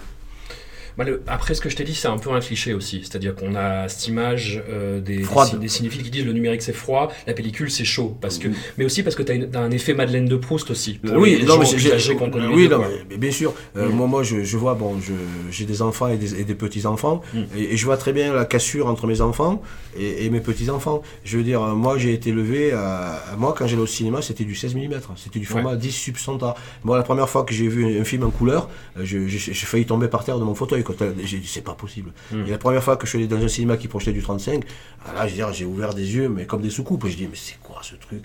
[0.97, 3.01] Bah, le- après, ce que je t'ai dit, c'est un peu un cliché aussi.
[3.03, 6.73] C'est-à-dire qu'on a cette image euh, des, des, des cinéphiles qui disent le numérique c'est
[6.73, 8.17] froid, la pellicule c'est chaud.
[8.21, 10.93] Parce que, mais aussi parce que tu as, un effet Madeleine de Proust aussi.
[10.95, 12.47] Pour oui, les, non, gens mais âgés qu'on connaît.
[12.47, 13.53] oui, deux, non, mais bien sûr.
[13.77, 13.91] Euh, Mm.
[13.95, 15.11] Moi, moi, je, je vois, bon, je-
[15.51, 17.39] j'ai des enfants et des, des petits enfants, Mm.
[17.57, 19.61] et, et je vois très bien la cassure entre mes enfants
[19.97, 21.01] et, et mes petits enfants.
[21.23, 22.31] Je veux dire, euh, moi, j'ai été
[22.73, 25.91] à, à- moi quand j'allais au cinéma, c'était du 16 mm, c'était du format 10
[25.91, 26.39] sub 100
[26.83, 30.07] Moi, la première fois que j'ai vu un film en couleur, euh, j'ai failli tomber
[30.07, 30.83] par terre de mon fauteuil.
[31.23, 32.11] J'ai dit, c'est pas possible.
[32.31, 32.43] Mm.
[32.47, 34.63] Et la première fois que je suis allé dans un cinéma qui projetait du 35,
[35.07, 37.07] ah, là, j'ai ouvert des yeux, mais comme des soucoupes.
[37.07, 38.23] Je dis, mais c'est quoi ce truc?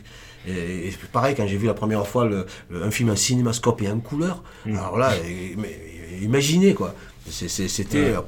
[0.49, 3.83] Et, et pareil, quand j'ai vu la première fois le, le- un film en cinémascope
[3.83, 5.13] et en couleur, alors là,
[5.59, 5.79] mais,
[6.23, 6.95] imaginez quoi.
[7.29, 7.99] C'était.
[8.15, 8.21] euh.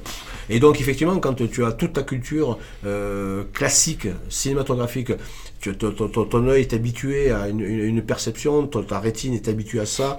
[0.55, 5.13] Et donc, effectivement, quand tu as toute ta culture euh, classique, cinématographique,
[5.61, 8.99] tu, ton, ton- ton- ton œil est habitué à une, une- une perception, ton- ta
[9.01, 10.17] rétine est habituée à ça,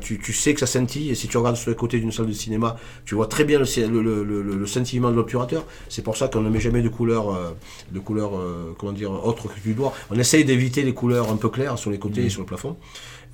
[0.00, 2.26] tu, tu sais que ça scintille, et si tu regardes sur le côté d'une salle
[2.26, 2.76] de cinéma,
[3.06, 5.64] tu vois très bien le, le, le- le- le scintillement de l'obturateur.
[5.88, 7.50] C'est pour ça qu'on ne met jamais de couleur, euh,
[7.92, 9.92] de couleur euh, comment dire, autre que du noir.
[10.10, 12.76] On essaye d'éviter les couleurs un peu claires sur les côtés et sur le plafond.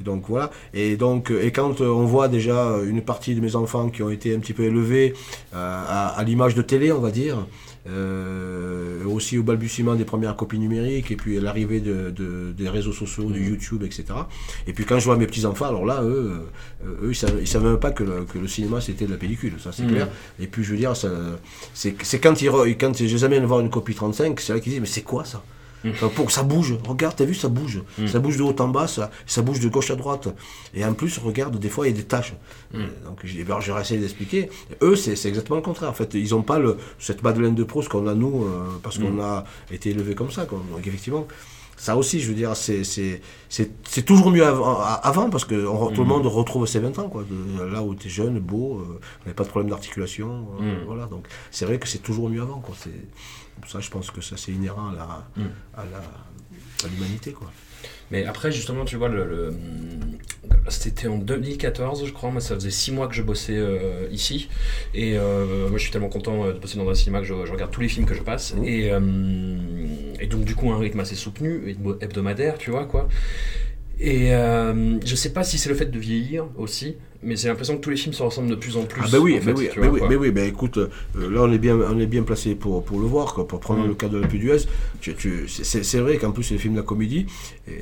[0.01, 0.51] Et donc voilà.
[0.73, 3.89] Et donc, euh, et quand euh, on voit déjà euh, une partie de mes enfants
[3.91, 5.15] qui ont été un petit peu élevés
[5.53, 7.47] à, à l'image de télé, on va dire,
[7.87, 12.69] euh, aussi au balbutiement des premières copies numériques, et puis à l'arrivée de, de- des
[12.69, 14.05] réseaux sociaux, de YouTube, etc.
[14.67, 16.33] Et puis quand je vois mes petits enfants, alors là, eux,
[17.03, 19.55] eux, ils ils savaient même pas que le, que le cinéma c'était de la pellicule,
[19.63, 20.09] ça c'est clair.
[20.41, 20.95] Et puis je veux dire,
[21.75, 24.81] c'est quand ils, quand je les amène voir une copie 35, c'est là qu'ils disent
[24.81, 25.43] mais c'est quoi ça?
[25.91, 27.83] Enfin, pour que ça bouge, regarde, t'as vu, ça bouge.
[28.07, 30.29] Ça bouge de haut en bas, ça, ça bouge de gauche à droite.
[30.75, 32.35] Et en plus, regarde, des fois, il y a des taches.
[32.75, 33.45] Euh, Donc, j'ai
[33.81, 34.49] essayé d'expliquer.
[34.83, 35.91] Eux, c'est c'est exactement le contraire.
[35.91, 38.99] En fait, ils n'ont pas le, cette Madeleine de Proust qu'on a, nous, euh, parce
[38.99, 40.47] qu'on a été élevés comme ça.
[40.47, 40.61] quoi.
[40.73, 41.27] Donc, effectivement,
[41.77, 45.67] ça aussi, je veux dire, c'est c'est- c'est- c'est toujours mieux avant, avant parce que
[45.67, 47.09] on tout le monde retrouve ses 20 ans.
[47.09, 50.47] Quoi, de- là où tu es jeune, beau, euh, on n'avait pas de problème d'articulation.
[50.61, 52.61] euh, Voilà, donc c'est vrai que c'est toujours mieux avant.
[52.61, 52.75] Quoi.
[53.67, 55.29] Ça, je pense que ça, c'est inhérent à la-
[55.75, 57.33] à la- à l'humanité.
[57.33, 57.51] quoi.
[58.11, 59.55] Mais après, justement, tu vois, le, le-
[60.69, 62.31] c'était en 2014, je crois.
[62.31, 64.49] Moi, ça faisait six mois que je bossais euh, ici.
[64.95, 67.35] Et euh, moi, je suis tellement content euh, de bosser dans un cinéma que je,
[67.47, 68.55] je regarde tous les films que je passe.
[68.65, 69.01] Et, euh,
[70.21, 73.09] et donc, du coup, un rythme assez soutenu, hebdo- hebdomadaire, tu vois, quoi.
[74.01, 77.81] Et je sais pas si c'est le fait de vieillir aussi, mais j'ai l'impression que
[77.81, 79.03] tous les films se ressemblent de plus en plus.
[79.05, 80.09] Ah ben oui, en fait, oui, ben vois, oui, quoi.
[80.09, 83.07] ben oui, écoute, euh, là on est bien, on est bien placé pour, pour le
[83.07, 83.89] voir, quoi, pour prendre Mm.
[83.89, 84.67] le cas de la plus d'US.
[85.01, 87.27] Tu, tu, c'est vrai qu'en plus c'est des films de la comédie,
[87.69, 87.73] et,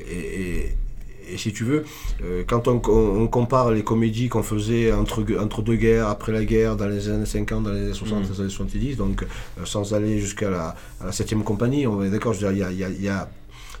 [1.31, 1.83] et, si tu veux,
[2.23, 2.79] euh, quand on,
[3.27, 7.25] compare les comédies qu'on faisait entre, entre deux guerres, après la guerre, dans les années
[7.25, 8.31] 50, dans les années 60, Mm.
[8.33, 12.09] les années 70, donc euh, sans aller jusqu'à la, à la 7 compagnie, on est
[12.09, 13.29] d'accord, je veux dire, il y a, il y a- il y a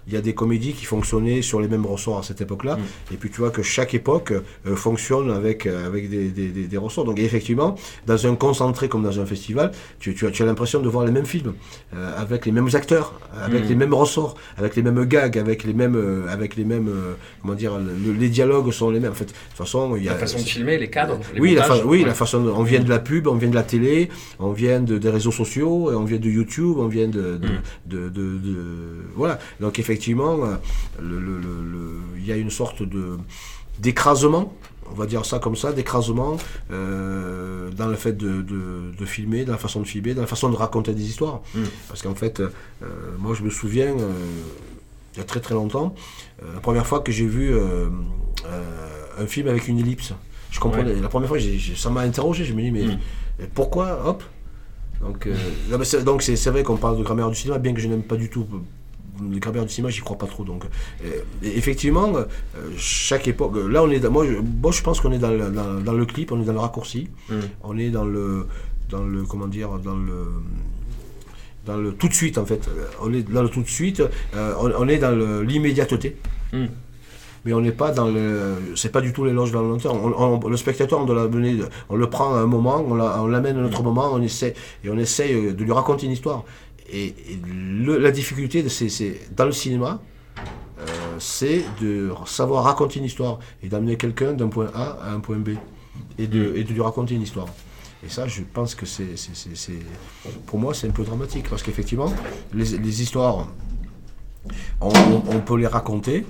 [0.07, 2.77] il y a des comédies qui fonctionnaient sur les mêmes ressorts à cette époque-là.
[3.11, 4.33] Et puis tu vois que chaque époque
[4.67, 7.05] euh, fonctionne avec, euh, avec des, des, des- des ressorts.
[7.05, 7.75] Donc effectivement,
[8.05, 11.05] dans un concentré comme dans un festival, tu, tu as, tu as l'impression de voir
[11.05, 11.53] les mêmes films,
[11.95, 15.73] euh, avec les mêmes acteurs, avec les mêmes ressorts, avec les mêmes gags, avec les
[15.73, 16.89] mêmes, euh, avec les mêmes,
[17.41, 19.11] comment dire, le- les dialogues sont les mêmes.
[19.11, 21.39] En fait, de toute façon, il y a La façon de filmer, les cadres, les
[21.39, 22.07] oui, la, montages, fa- oui ouais.
[22.07, 22.43] la façon.
[22.43, 25.09] de- on vient de la pub, on vient de la télé, on vient de, des
[25.09, 27.61] réseaux sociaux, on vient de YouTube, on vient de, de, Mm.
[27.85, 29.39] de, de- de- voilà.
[29.59, 29.92] Donc effectivement,
[30.43, 30.55] euh,
[31.01, 33.17] le- le- il y a une sorte de
[33.79, 34.53] d'écrasement.
[34.91, 36.37] On va dire ça comme ça, d'écrasement
[36.71, 40.27] euh, dans le fait de, de- de filmer, dans la façon de filmer, dans la
[40.27, 41.41] façon de raconter des histoires.
[41.55, 41.61] Mm.
[41.87, 42.49] Parce qu'en fait, euh,
[43.17, 44.11] moi je me souviens, euh,
[45.13, 45.95] il y a très très longtemps,
[46.43, 47.87] euh, la première fois que j'ai vu euh,
[48.45, 50.13] euh, un film avec une ellipse.
[50.51, 50.93] Je comprenais.
[50.95, 51.39] La première fois,
[51.75, 52.45] ça m'a interrogé.
[52.45, 52.99] Je me dis, mais Mm.
[53.55, 54.23] pourquoi Hop
[55.01, 55.35] Donc, euh,
[56.03, 58.29] donc c'est vrai qu'on parle de grammaire du cinéma, bien que je n'aime pas du
[58.29, 58.45] tout.
[59.31, 60.43] Les grammaires du cinéma, j'y crois pas trop.
[60.43, 60.63] Donc,
[61.05, 61.09] euh,
[61.43, 62.23] effectivement, euh,
[62.77, 63.53] chaque époque.
[63.69, 63.99] Là, on est.
[63.99, 66.41] dans- moi, je, moi, je pense qu'on est dans le, dans, dans le clip, on
[66.41, 67.33] est dans le raccourci, Mm.
[67.63, 68.47] on est dans le,
[68.89, 70.25] dans le, comment dire, dans le,
[71.65, 72.67] dans le tout de suite en fait.
[72.67, 74.01] Euh, On est dans le tout de suite.
[74.35, 75.11] euh, on, on est dans
[75.41, 76.17] l'immédiateté.
[76.51, 76.65] Mm.
[77.45, 78.53] Mais on n'est pas dans le.
[78.75, 79.93] C'est pas du tout l'éloge de la lenteur.
[79.93, 81.29] On- on- le spectateur, on, doit
[81.89, 84.21] on le prend à un moment, on la- on l'amène à un autre moment, on
[84.21, 84.53] essaie,
[84.83, 86.45] et on essaie euh, de lui raconter une histoire.
[86.91, 87.15] Et,
[87.85, 88.63] la difficulté,
[89.35, 90.01] dans le cinéma,
[90.79, 90.85] euh,
[91.19, 95.37] c'est de savoir raconter une histoire et d'amener quelqu'un d'un point A à un point
[95.37, 95.51] B
[96.17, 97.47] et de, lui raconter une histoire.
[98.05, 99.15] Et ça, je pense que c'est,
[100.45, 102.11] pour moi, c'est un peu dramatique parce qu'effectivement,
[102.53, 103.47] les, histoires,
[104.81, 106.25] on, peut les raconter,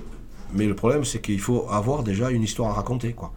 [0.52, 3.32] mais le problème, c'est qu'il faut avoir déjà une histoire à raconter, quoi.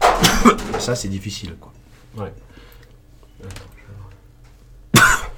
[0.78, 1.72] Ça, c'est difficile, quoi.
[2.16, 2.32] Ouais.
[3.42, 5.30] Attends, je vais voir.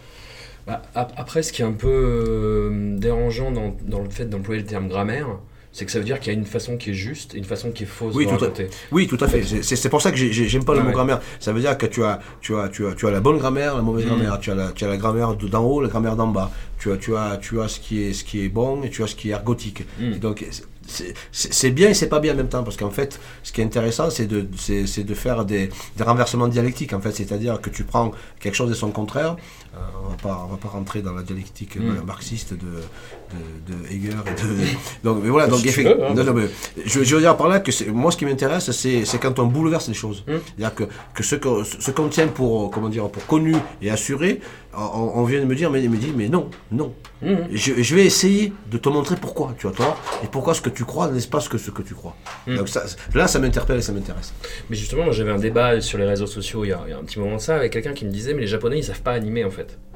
[0.67, 4.61] Bah, ap- après, ce qui est un peu euh, dérangeant dans, dans le fait d'employer
[4.61, 5.27] le terme grammaire,
[5.75, 7.45] c'est que ça veut dire qu'il y a une façon qui est juste et une
[7.45, 8.69] façon qui est fausse Oui, de tout à, raconter.
[8.91, 9.43] oui, tout à fait.
[9.43, 11.21] C'est- C'est c'est pour ça que j'ai- j'ai- j'aime pas le Ouais, mot grammaire.
[11.41, 13.75] Ça veut dire que tu as, tu as, tu as, tu as la bonne grammaire,
[13.77, 14.11] la mauvaise Mhm.
[14.11, 14.39] grammaire.
[14.39, 16.51] Tu as la, tu as la grammaire de d'en haut, la grammaire d'en bas.
[16.79, 19.03] Tu as, tu as, tu as ce qui est, ce qui est bon et tu
[19.03, 19.85] as ce qui est ergotique.
[20.01, 22.91] Et Donc c'est- c'est c'est bien et c'est pas bien en même temps parce qu'en
[22.91, 26.93] fait, ce qui est intéressant, c'est de, c'est c'est de faire des, des renversements dialectiques.
[26.93, 28.11] En fait, c'est-à-dire que tu prends
[28.41, 29.37] quelque chose et son contraire.
[29.75, 31.97] Euh, on va pas, on va pas rentrer dans la dialectique Mhm.
[31.99, 34.13] euh, marxiste de, de, de et de.
[35.05, 35.47] Donc, mais voilà.
[35.47, 36.13] Donc, Si veux, hein.
[36.15, 36.49] non, non, mais
[36.85, 39.47] je, je veux dire par là que moi, ce qui m'intéresse, c'est c'est quand on
[39.47, 40.25] bouleverse les choses.
[40.29, 40.41] Hum.
[40.45, 44.41] C'est-à-dire que, que ce qu'on ce tient pour, euh, comment dire, pour connu et assuré,
[44.77, 46.93] on, on vient de me dire, mais, me dit, mais non, non.
[47.23, 47.49] Mhm.
[47.53, 50.71] Je, je vais essayer de te montrer pourquoi, tu vois, toi, et pourquoi ce que
[50.71, 52.17] tu crois n'est pas ce que, ce que tu crois.
[52.47, 52.83] Donc ça,
[53.15, 54.33] là, ça m'interpelle et ça m'intéresse.
[54.69, 56.99] Mais justement, j'avais un débat sur les réseaux sociaux il y, a, il y a
[56.99, 59.03] un petit moment de ça avec quelqu'un qui me disait mais les Japonais ils savent
[59.03, 59.62] pas animer en fait.
[59.63, 59.92] Buffett.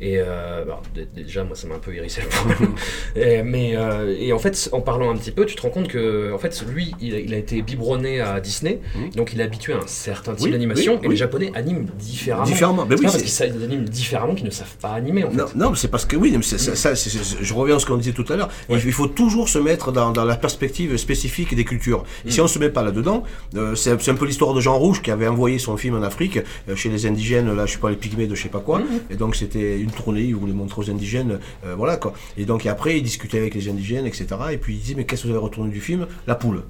[0.00, 0.80] Et euh, bah,
[1.14, 2.20] déjà, moi, ça m'a un peu hérissé
[3.16, 5.70] le et, mais euh, et en fait, en parlant un petit peu, tu te rends
[5.70, 9.10] compte que en fait, lui, il a, il a été biberonné à Disney, Mhm.
[9.16, 10.94] donc il est habitué à un certain type Oui, d'animation.
[10.94, 11.14] oui, et oui.
[11.14, 12.44] les Japonais animent différemment.
[12.44, 15.36] Différemment, ben oui, pas parce qu'ils animent différemment qu'ils ne savent pas animer en fait.
[15.36, 16.58] Non, non, c'est parce que oui, mais ça,
[16.94, 18.48] c'est- je reviens à ce qu'on disait tout à l'heure.
[18.68, 18.82] Il- Ouais.
[18.84, 22.04] Il faut toujours se mettre dans, dans la perspective spécifique des cultures.
[22.26, 23.22] Et si on se met pas là-dedans,
[23.56, 26.38] euh, c'est un peu l'histoire de Jean Rouge qui avait envoyé son film en Afrique
[26.74, 28.80] chez les indigènes, là, je sais pas, les pygmées de je sais pas quoi.
[29.10, 32.12] Et donc c'était une tournée, il voulait montrer aux indigènes, euh, voilà quoi.
[32.36, 34.26] Et donc et après, il discutait avec les indigènes, etc.
[34.52, 36.06] Et puis il dit mais qu'est-ce que vous avez retourné du film?
[36.26, 36.64] La poule.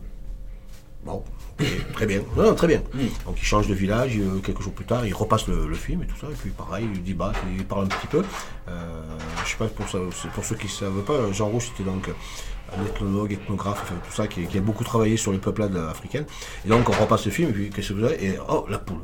[1.04, 1.22] Bon,
[1.92, 2.20] très bien.
[2.36, 2.82] Non, non, très bien.
[3.26, 6.02] Donc il change de village, euh, quelques jours plus tard, il repasse le, le film
[6.02, 8.22] et tout ça, et puis pareil, il dit bah, il parle un petit peu.
[8.68, 9.02] Euh,
[9.44, 9.98] je sais pas, pour, ça,
[10.34, 12.08] pour ceux qui ne savent pas, Jean Rouge c'était donc
[12.76, 16.26] un ethnologue, ethnographe, enfin, tout ça, qui, qui a beaucoup travaillé sur les peuplades africaines.
[16.64, 18.24] Et donc on repasse le film, et puis qu'est-ce que vous avez?
[18.24, 19.00] Et oh, la poule.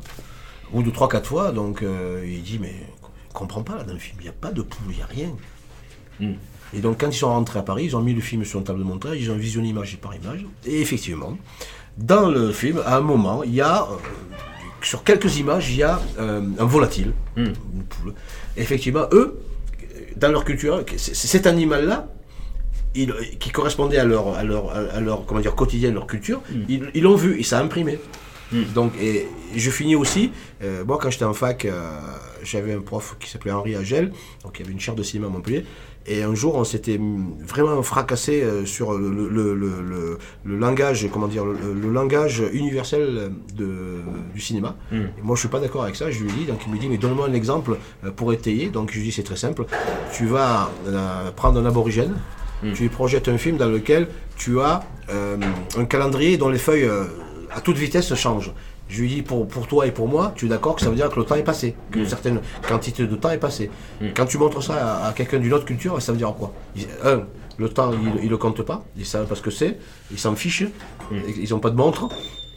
[0.72, 2.74] Au bout de 3-4 fois, donc euh, il dit mais
[3.34, 5.06] comprends pas là dans le film, il n'y a pas de poule, il n'y a
[5.06, 5.30] rien.
[6.72, 8.64] Et donc, quand ils sont rentrés à Paris, ils ont mis le film sur une
[8.64, 10.44] table de montage, ils ont visionné image par image.
[10.64, 11.36] Et effectivement,
[11.98, 13.96] dans le film, à un moment, il y a, euh,
[14.82, 18.14] sur quelques images, il y a euh, un volatile, une poule.
[18.56, 19.38] Et effectivement, eux,
[20.16, 22.08] dans leur culture, cet animal-là,
[22.96, 26.90] il- qui correspondait à leur, à leur, à leur comment dire, quotidien, leur culture, ils
[26.94, 27.98] ils l'ont vu et ça a imprimé.
[28.74, 29.26] Donc, et
[29.56, 30.30] je finis aussi,
[30.62, 31.90] euh, moi quand j'étais en fac, euh,
[32.44, 35.26] j'avais un prof qui s'appelait Henri Agel, donc il y avait une chaire de cinéma
[35.28, 35.64] à Montpellier,
[36.06, 37.00] et un jour on s'était
[37.46, 43.30] vraiment fracassé euh, sur le, le, le, le- le langage, comment dire, le, langage universel
[43.56, 44.00] de,
[44.34, 44.76] du cinéma.
[45.18, 46.88] Et moi je suis pas d'accord avec ça, je lui dis, donc il me dit,
[46.88, 49.64] mais donne-moi un exemple euh, pour étayer, donc je lui dis c'est très simple,
[50.12, 52.14] tu vas euh, prendre un aborigène,
[52.74, 55.36] tu lui projettes un film dans lequel tu as euh,
[55.76, 57.04] un calendrier dont les feuilles euh,
[57.50, 58.52] à toute vitesse changent.
[58.88, 60.96] Je lui dis pour, pour toi et pour moi, tu es d'accord que ça veut
[60.96, 63.70] dire que le temps est passé, qu'une certaine quantité de temps est passée.
[64.14, 64.74] Quand tu montres ça
[65.04, 66.52] à, à quelqu'un d'une autre culture, ça veut dire quoi?
[66.76, 67.22] Il- Un,
[67.56, 69.78] le temps, il ne le compte pas, ils savent pas ce que c'est,
[70.10, 70.64] ils s'en fichent,
[71.12, 72.08] ils n'ont pas de montre.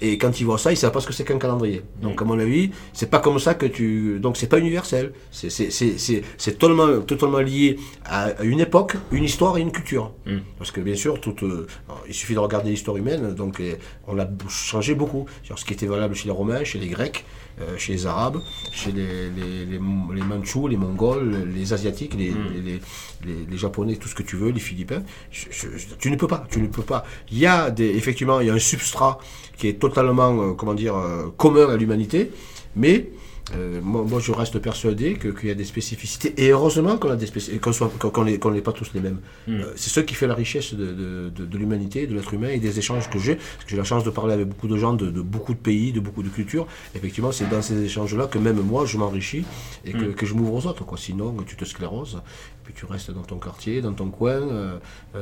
[0.01, 1.81] Et quand ils voient ça, ils savent pas ce que c'est qu'un calendrier.
[2.01, 4.19] Donc, à mon avis, c'est pas comme ça que tu.
[4.19, 5.11] Donc, c'est pas universel.
[5.31, 10.11] C'est- C'est c'est- c'est- totalement, totalement lié à une époque, une histoire et une culture.
[10.57, 11.65] Parce que, bien sûr, tout, euh,
[12.07, 13.61] il suffit de regarder l'histoire humaine, donc
[14.07, 15.25] on l'a changé beaucoup.
[15.55, 17.25] Ce qui était valable chez les Romains, chez les Grecs,
[17.61, 18.39] euh, chez les Arabes,
[18.71, 19.79] chez les, les, les,
[20.15, 22.79] les Mandchous, les Mongols, les Asiatiques, les, les,
[23.25, 25.01] les, les Japonais, tout ce que tu veux, les Philippins.
[25.31, 27.03] Je- je- je- tu ne peux pas, tu ne peux pas.
[27.31, 29.17] Il y a des, effectivement, il y a un substrat
[29.57, 32.31] qui est totalement, euh, comment dire, euh, commun à l'humanité,
[32.75, 33.09] mais
[33.55, 37.15] euh, moi, moi, je reste persuadé qu'il y a des spécificités, et heureusement qu'on a
[37.15, 39.19] des spécificités, qu'on n'est pas tous les mêmes.
[39.47, 42.49] Euh, c'est ce qui fait la richesse de, de, de, de l'humanité, de l'être humain
[42.49, 43.35] et des échanges que j'ai.
[43.35, 45.59] Parce que j'ai la chance de parler avec beaucoup de gens de, de beaucoup de
[45.59, 46.67] pays, de beaucoup de cultures.
[46.93, 49.45] Effectivement, c'est dans ces échanges-là que même moi, je m'enrichis
[49.85, 50.83] et que, que je m'ouvre aux autres.
[50.83, 50.97] Quoi.
[50.97, 52.21] Sinon, tu te scléroses,
[52.65, 54.77] puis tu restes dans ton quartier, dans ton coin, euh,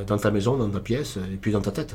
[0.06, 1.94] dans ta maison, dans ta pièce, et puis dans ta tête.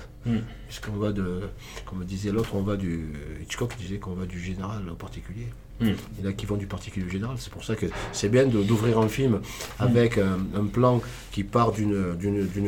[0.68, 1.42] Puisqu'on va de,
[1.86, 3.10] comme disait l'autre, on va du.
[3.42, 5.48] Hitchcock disait qu'on va du général au particulier.
[5.82, 7.36] Il y en a qui vont du particulier au général.
[7.40, 9.40] C'est pour ça que c'est bien d'ouvrir un film
[9.80, 11.02] avec un, un plan
[11.32, 12.16] qui part d'une-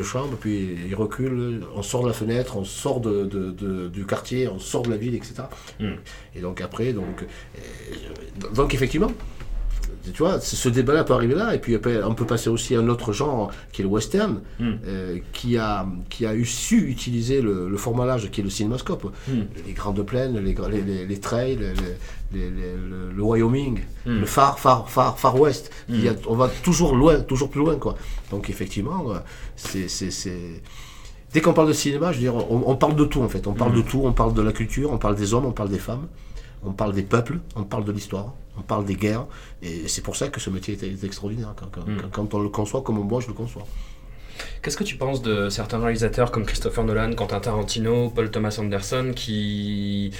[0.02, 4.04] chambre, puis il recule, on sort de la fenêtre, on sort de, de- de- du
[4.06, 5.34] quartier, on sort de la ville, etc.
[6.34, 9.12] Et donc après, donc, euh, donc effectivement,
[10.12, 12.80] tu vois, ce débat-là peut arriver là, et puis après, on peut passer aussi à
[12.80, 17.40] un autre genre qui est le western, euh, qui, a, qui a eu su utiliser
[17.40, 19.12] le, le format large qui est le cinémascope.
[19.66, 21.58] Les grandes plaines, les, les, les, les trails,
[22.32, 23.80] le, le Wyoming,
[24.20, 25.70] le Far, Far, Far, Far West.
[25.88, 27.76] Il y a- on va toujours loin, toujours plus loin.
[27.76, 27.96] Quoi.
[28.30, 29.18] Donc effectivement, euh,
[29.56, 29.88] c'est...
[31.32, 33.46] Dès qu'on parle de cinéma, je veux dire, on, on parle de tout en fait.
[33.48, 35.68] On parle de tout, on parle de la culture, on parle des hommes, on parle
[35.68, 36.06] des femmes,
[36.64, 39.26] on parle des peuples, on parle de l'histoire, on parle des guerres.
[39.62, 41.54] Et c'est pour ça que ce métier est, extraordinaire.
[41.56, 41.70] Quand,
[42.12, 43.66] quand- on le conçoit comme moi, je le conçois.
[44.62, 49.12] Qu'est-ce que tu penses de certains réalisateurs comme Christopher Nolan, Quentin Tarantino, Paul Thomas Anderson
[49.14, 50.10] qui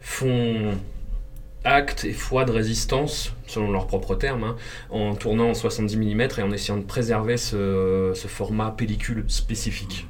[0.00, 0.72] font
[1.64, 4.56] acte et foi de résistance, selon leurs propres termes, hein,
[4.90, 10.06] en tournant en 70 mm et en essayant de préserver ce, ce format pellicule spécifique?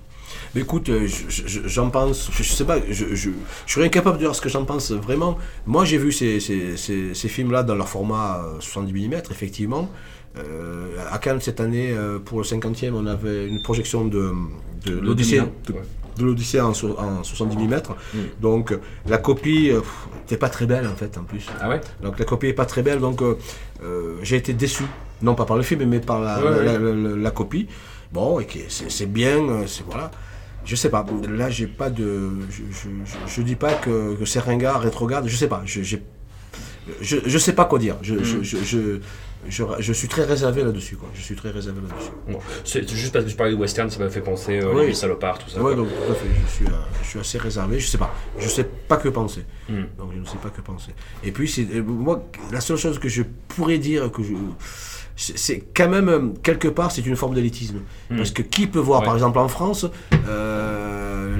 [0.54, 3.30] Mais écoute, euh, je- je- j'en pense, je, sais pas, je, je,
[3.66, 5.38] je serais incapable de dire ce que j'en pense vraiment.
[5.66, 9.88] Moi, j'ai vu ces, ces, ces, ces films-là dans leur format euh, 70 mm, effectivement.
[10.38, 14.32] Euh, à Cannes, cette année, euh, pour le 50e, on avait une projection de,
[14.86, 15.40] de l'Odyssée.
[15.66, 15.82] 2001,
[16.18, 17.80] De, l'Odyssée en, so- en 70 mm.
[18.40, 18.74] Donc,
[19.06, 19.80] la copie euh,
[20.22, 21.46] n'était pas très belle, en fait, en plus.
[21.60, 21.80] Ah ouais?
[22.02, 23.36] Donc la copie est pas très belle, donc euh,
[23.84, 24.84] euh, j'ai été déçu,
[25.20, 26.78] non pas par le film, mais par la, Ouais, la- ouais.
[26.78, 27.66] la- la- la copie.
[28.12, 30.10] Bon, et c'est bien, euh, c'est voilà.
[30.64, 31.04] Je sais pas.
[31.28, 32.30] Là, j'ai pas de.
[32.50, 35.26] Je, je, je- je dis pas que, que c'est ringard, rétrograde.
[35.26, 35.62] Je sais pas.
[35.64, 35.96] Je, je,
[37.00, 37.96] je sais pas quoi dire.
[38.02, 38.24] Je, Mm.
[38.24, 38.98] je, je, je,
[39.48, 40.96] je, je suis très réservé là-dessus.
[40.96, 41.08] Quoi.
[41.14, 42.10] Je suis très réservé là-dessus.
[42.30, 44.86] Bon, c'est juste parce que tu parlais de western, ça m'a fait penser euh, Oui.
[44.86, 45.58] les salopards, tout ça.
[45.60, 45.84] Ouais, quoi.
[45.84, 46.28] donc tout à fait.
[46.46, 46.70] Je suis, euh,
[47.02, 47.80] je suis assez réservé.
[47.80, 48.14] Je sais pas.
[48.38, 49.44] Je sais pas que penser.
[49.68, 49.74] Mm.
[49.98, 50.92] Donc je ne sais pas que penser.
[51.24, 54.34] Et puis c'est euh, moi la seule chose que je pourrais dire que je
[55.16, 58.16] c'est quand même euh, quelque part c'est une forme d'élitisme Mm.
[58.16, 59.06] parce que qui peut voir Ouais.
[59.06, 59.86] par exemple en France
[60.28, 61.36] euh,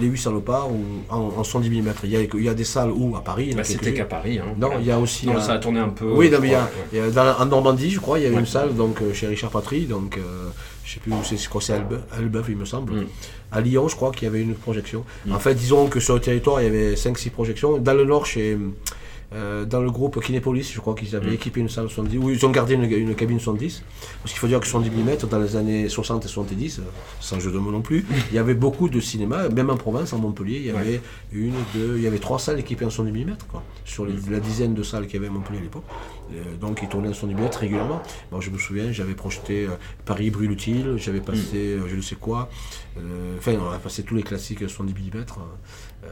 [0.00, 2.54] les, les 8 salopards ou en, en 110 mm il y, a, il y a
[2.54, 4.38] des salles où à Paris a Bah, c'était qu'à Paris.
[4.38, 4.54] Hein.
[4.58, 6.10] non il y a aussi Non, euh, ça a tourné un peu.
[6.12, 8.18] oui, non, mais il y a, ouais, il y a dans- en Normandie, je crois,
[8.18, 8.40] il y avait Ouais.
[8.40, 10.48] une salle donc chez Richard Patry, donc euh,
[10.84, 11.82] je sais plus où c'est, c'est
[12.18, 12.92] Elbeuf, il me semble.
[12.94, 13.06] Mm.
[13.52, 15.04] À Lyon, je crois qu'il y avait une projection.
[15.24, 15.32] Mm.
[15.32, 17.78] En fait, disons que sur le territoire, il y avait 5-6 projections.
[17.78, 18.58] Dans le nord, chez,
[19.34, 21.34] euh, dans le groupe Kinépolis, je crois qu'ils avaient Mm.
[21.34, 23.82] équipé une salle 70, ou ils ont gardé une, une cabine 70.
[24.22, 26.82] Parce qu'il faut dire que 70 mm, dans les années 60 et 70, euh,
[27.20, 30.12] sans jeu de mots non plus, il y avait beaucoup de cinéma, même en province,
[30.12, 30.78] en Montpellier, il y Ouais.
[30.78, 31.00] avait
[31.32, 34.38] une, deux, il y avait trois salles équipées en 70 mm, quoi, sur les- la
[34.40, 35.84] dizaine de salles qu'il y avait à Montpellier à l'époque.
[36.32, 38.02] Euh, donc ils tournaient en 70 mm régulièrement.
[38.32, 39.70] Bon, je me souviens, j'avais projeté euh,
[40.04, 42.48] Paris brûle-t-il, j'avais passé euh, je ne sais quoi,
[42.98, 45.24] euh, enfin on a passé tous les classiques 70 mm,
[46.04, 46.08] euh,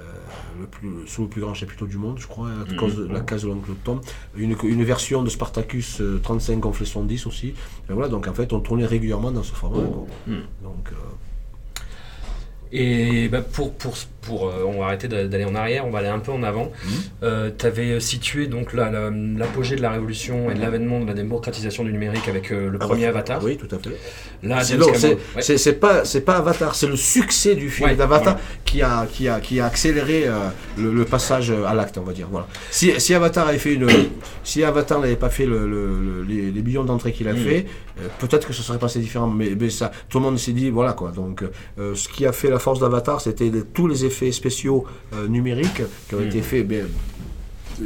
[0.61, 2.77] le plus, sous le plus grand chapiteau du monde, je crois, à Mhm.
[2.77, 4.01] cause de la case de l'oncle Tom.
[4.37, 7.49] Une, une version de Spartacus euh, 35 gonflé 70 aussi.
[7.49, 9.83] Et voilà, donc en fait on tournait régulièrement dans ce format.
[9.83, 10.95] Donc, euh,
[12.77, 16.01] Et bah, pour, pour, pour euh, on va arrêter d'a- d'aller en arrière, on va
[16.01, 16.73] aller un peu en avant.
[17.23, 17.53] Mhm.
[17.57, 21.15] tu avais situé donc la- la- l'apogée de la révolution et de l'avènement de la
[21.15, 23.39] démocratisation du numérique avec euh, le premier Avatar.
[23.41, 23.97] Ah Oui, tout à fait.
[24.43, 24.77] Là, C'est
[25.71, 25.73] ouais.
[25.77, 29.39] pas c'est pas Avatar, c'est le succès du film Ouais, d'Avatar qui a qui a
[29.41, 30.33] qui a accéléré euh,
[30.77, 32.27] le, le passage à l'acte, on va dire.
[32.31, 32.47] Voilà.
[32.71, 33.87] Si, si Avatar avait fait une
[34.43, 37.37] si Avatar n'avait pas fait le, le- le- les, les millions d'entrées qu'il a Mm.
[37.37, 37.67] fait,
[38.01, 39.33] euh, peut-être que ce serait passé différemment.
[39.33, 41.11] Mais, mais ça, tout le monde s'est dit voilà quoi.
[41.11, 41.43] Donc
[41.79, 44.85] euh, ce qui a fait la force d'Avatar, c'était tous les effets spéciaux
[45.15, 46.29] euh, numériques qui ont Mm.
[46.29, 46.67] été faits.
[46.67, 46.87] ben,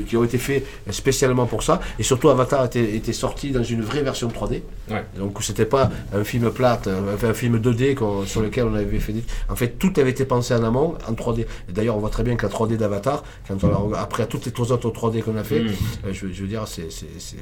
[0.07, 3.81] qui ont été faits spécialement pour ça et surtout Avatar était, était sorti dans une
[3.81, 4.61] vraie version 3D
[4.91, 5.05] Ouais.
[5.17, 8.75] donc c'était pas un film plate, euh, enfin, un film 2D qu'on- sur lequel on
[8.75, 9.25] avait fait des...
[9.49, 11.41] En fait, tout avait été pensé en amont, en 3D.
[11.69, 14.27] Et d'ailleurs, on voit très bien que la 3D d'Avatar, quand on la regarde- après
[14.27, 15.67] toutes les autres 3D qu'on a fait, Mm.
[15.69, 16.89] euh, je, je veux dire, c'est...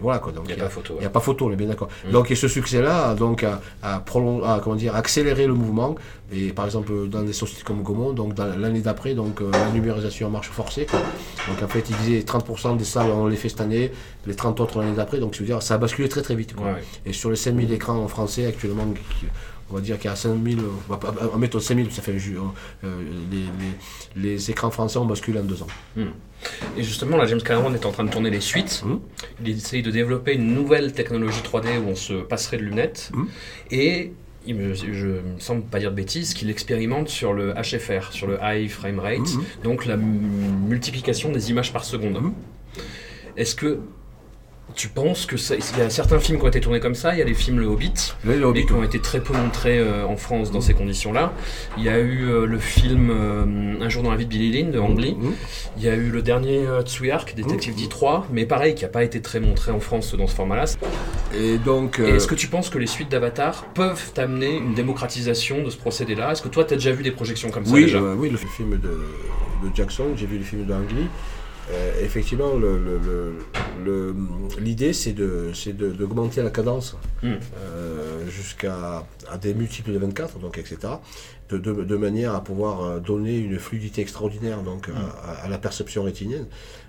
[0.01, 0.33] Voilà quoi.
[0.33, 1.01] Donc, Il y a pas photo, Il ouais.
[1.01, 1.89] n'y a pas photo, on est bien d'accord.
[2.09, 2.13] Mm.
[2.13, 5.95] Donc, et ce succès-là, a donc, a, a prolong- a, comment dire, accéléré le mouvement.
[6.33, 10.27] Et par exemple, dans des sociétés comme Gaumont, donc l'année d'après, donc euh, la numérisation
[10.27, 10.85] en marche forcée.
[10.85, 10.99] quoi.
[11.49, 13.93] Donc en fait, il disait 30% des salles, on les fait cette année,
[14.27, 15.19] les 30 autres l'année d'après.
[15.19, 16.55] Donc je veux dire, ça a basculé très très vite.
[16.55, 16.67] quoi.
[16.67, 16.83] Ouais, ouais.
[17.07, 18.87] Et sur les 5000 écrans en français actuellement,
[19.21, 19.27] qui-
[19.71, 22.15] on va dire qu'il y a 5000, on va pas- on met 5000, ça fait
[22.15, 22.39] un jus.
[22.39, 22.53] hein.
[22.85, 23.03] Euh,
[23.33, 23.39] les,
[24.21, 25.67] les- les écrans français ont basculé en deux ans.
[26.77, 28.83] Et justement, là, James Cameron est en train de tourner les suites.
[28.85, 29.01] Mhm.
[29.45, 33.11] Il essaye de développer une nouvelle technologie 3D où on se passerait de lunettes.
[33.15, 33.29] Mhm.
[33.73, 34.13] Et
[34.47, 38.29] il me, je me semble pas dire de bêtises qu'il expérimente sur le HFR, sur
[38.29, 39.33] le High Frame Rate,
[39.65, 42.21] donc la multiplication des images par seconde.
[43.37, 43.81] Est-ce que
[44.75, 47.15] tu penses que ça, il y a certains films qui ont été tournés comme ça,
[47.15, 49.79] il y a les films Le Hobbit, le Hobbit, qui ont été très peu montrés
[49.79, 51.33] euh, en France dans ces conditions-là.
[51.79, 53.45] Il y a eu euh, le film euh,
[53.81, 55.17] Un jour dans la vie de Billy Lynn de Ang Lee.
[55.19, 55.33] Mhm.
[55.79, 57.89] Il y a eu le dernier Tsuyark, Détective Mmh.
[57.89, 60.65] D3, mais pareil, qui n'a pas été très montré en France dans ce format-là.
[61.35, 65.71] Et donc, Est-ce que tu penses que les suites d'Avatar peuvent t'amener une démocratisation de
[65.71, 66.33] ce procédé-là?
[66.33, 68.01] Est-ce que toi, tu as déjà vu des projections comme ça oui, déjà?
[68.01, 71.07] oui, le film de, de Jackson, j'ai vu le film d'Ang Lee.
[71.71, 73.35] Euh, effectivement, le- le- le-
[73.85, 74.15] le-
[74.61, 77.33] l'idée, c'est d'augmenter la cadence Mm.
[77.59, 80.77] euh, jusqu'à à des multiples de 24, donc etc.
[81.49, 85.59] De, de- de manière à pouvoir euh, donner une fluidité extraordinaire donc, à, à la
[85.59, 86.47] perception rétinienne.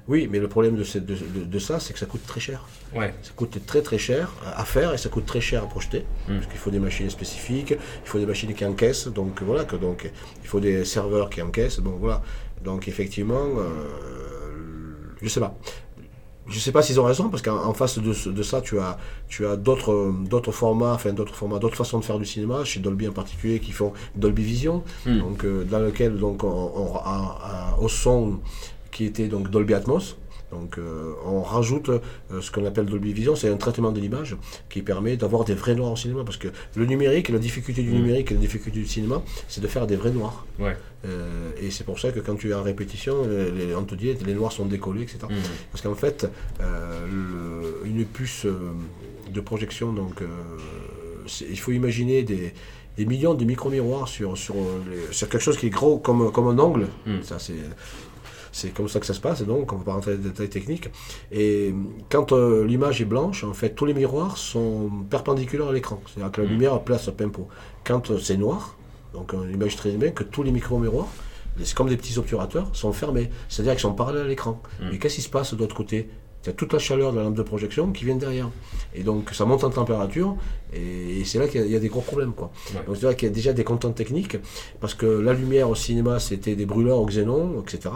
[0.08, 2.66] Oui, mais le problème de, cette- de- ça, c'est que ça coûte très cher.
[2.96, 3.14] Ouais.
[3.24, 6.06] Ça coûte très très cher à faire et ça coûte très cher à projeter.
[6.28, 6.36] Mm.
[6.36, 9.76] Parce qu'il faut des machines spécifiques, il faut des machines qui encaissent, donc voilà, que,
[9.76, 10.10] donc,
[10.44, 12.22] il faut des serveurs qui encaissent, donc voilà.
[12.64, 13.64] Donc effectivement, euh,
[15.22, 15.56] je sais pas.
[16.50, 18.14] Je sais pas s'ils ont raison, parce qu'en en face de,
[18.44, 18.98] ça, tu as,
[19.28, 22.80] tu as d'autres, d'autres formats, enfin d'autres formats, d'autres façons de faire du cinéma, chez
[22.80, 25.20] Dolby en particulier, qui font Dolby Vision, Mm.
[25.20, 28.40] donc, euh, dans lequel donc, on, on- a- a- au son
[28.92, 30.16] qui était donc Dolby Atmos,
[30.52, 32.00] donc euh, on rajoute euh,
[32.42, 34.38] ce qu'on appelle Dolby Vision, c'est un traitement de l'image
[34.70, 37.90] qui permet d'avoir des vrais noirs au cinéma, parce que le numérique, la difficulté du
[37.92, 37.94] Mm.
[37.96, 40.46] numérique et la difficulté du cinéma, c'est de faire des vrais noirs.
[40.60, 40.76] Ouais.
[41.06, 44.14] Euh, et c'est pour ça que quand tu es en répétition, les- on te dit
[44.26, 45.20] les noirs sont décollés, etc.
[45.30, 45.36] Mhm.
[45.72, 46.28] Parce qu'en fait,
[46.62, 48.46] euh, le- une puce
[49.34, 50.28] de projection, donc, euh,
[51.50, 52.54] il faut imaginer des,
[52.98, 54.56] des millions de micro-miroirs sur, sur,
[54.90, 56.88] les- sur quelque chose qui est gros comme, comme un ongle.
[57.06, 57.22] Mm.
[57.24, 57.54] Ça, c'est.
[58.58, 60.24] C'est comme ça que ça se passe, et donc on ne va pas rentrer dans
[60.24, 60.90] les détails techniques.
[61.32, 61.76] Et
[62.10, 66.02] quand euh, l'image est blanche, en fait, tous les miroirs sont perpendiculaires à l'écran.
[66.08, 66.52] C'est-à-dire que la Mm.
[66.52, 67.48] lumière place à plein pot.
[67.84, 68.76] Quand euh, c'est noir,
[69.14, 71.08] Donc on imagine très bien que tous les micro-miroirs,
[71.64, 73.30] c'est comme des petits obturateurs, sont fermés.
[73.48, 74.62] C'est-à-dire qu'ils sont parallèles à l'écran.
[74.82, 76.10] Mais qu'est-ce qui se passe de l'autre côté?
[76.44, 78.50] Il y a toute la chaleur de la lampe de projection qui vient derrière.
[78.94, 80.36] Et donc ça monte en température
[80.74, 82.34] et, c'est là qu'il y, a- il y a des gros problèmes.
[82.34, 82.52] Quoi.
[82.74, 82.82] Ouais.
[82.88, 84.38] Donc c'est là qu'il y a déjà des contraintes techniques
[84.80, 87.94] parce que la lumière au cinéma c'était des brûleurs au xénon, etc.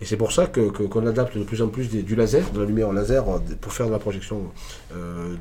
[0.00, 2.50] Et c'est pour ça que, que- qu'on adapte de plus en plus des- du laser,
[2.50, 4.50] de la lumière au laser euh, pour faire de la projection
[4.94, 5.36] euh,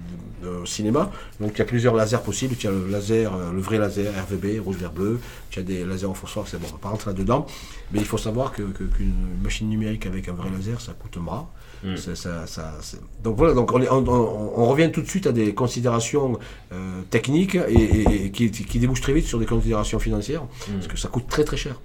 [0.61, 1.11] au cinéma.
[1.39, 2.55] Donc il y a plusieurs lasers possibles.
[2.55, 5.19] Tu as le laser, euh, le vrai laser RVB, rouge, vert, bleu.
[5.49, 7.45] Tu as des lasers en phosphore, c'est bon, on va pas rentrer là-dedans.
[7.91, 11.15] Mais il faut savoir que, que- qu'une machine numérique avec un vrai laser, ça coûte
[11.17, 11.49] un bras.
[11.97, 15.07] Ça- ça- ça- c'est- donc voilà, donc on, est- on- on- on revient tout de
[15.07, 16.37] suite à des considérations
[16.71, 20.43] euh, techniques et, et- et qui, qui débouchent très vite sur des considérations financières,
[20.75, 21.79] parce que ça coûte très très cher.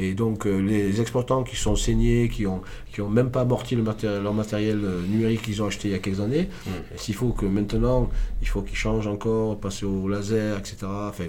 [0.00, 2.60] Et donc euh, les exploitants qui sont saignés, qui ont,
[2.92, 3.82] qui ont même pas amorti le
[4.22, 6.48] leur matériel euh, numérique qu'ils ont acheté il y a quelques années,
[6.96, 8.08] s'il faut que maintenant,
[8.40, 11.24] il faut qu'ils changent encore, passer au laser, etc., enfin,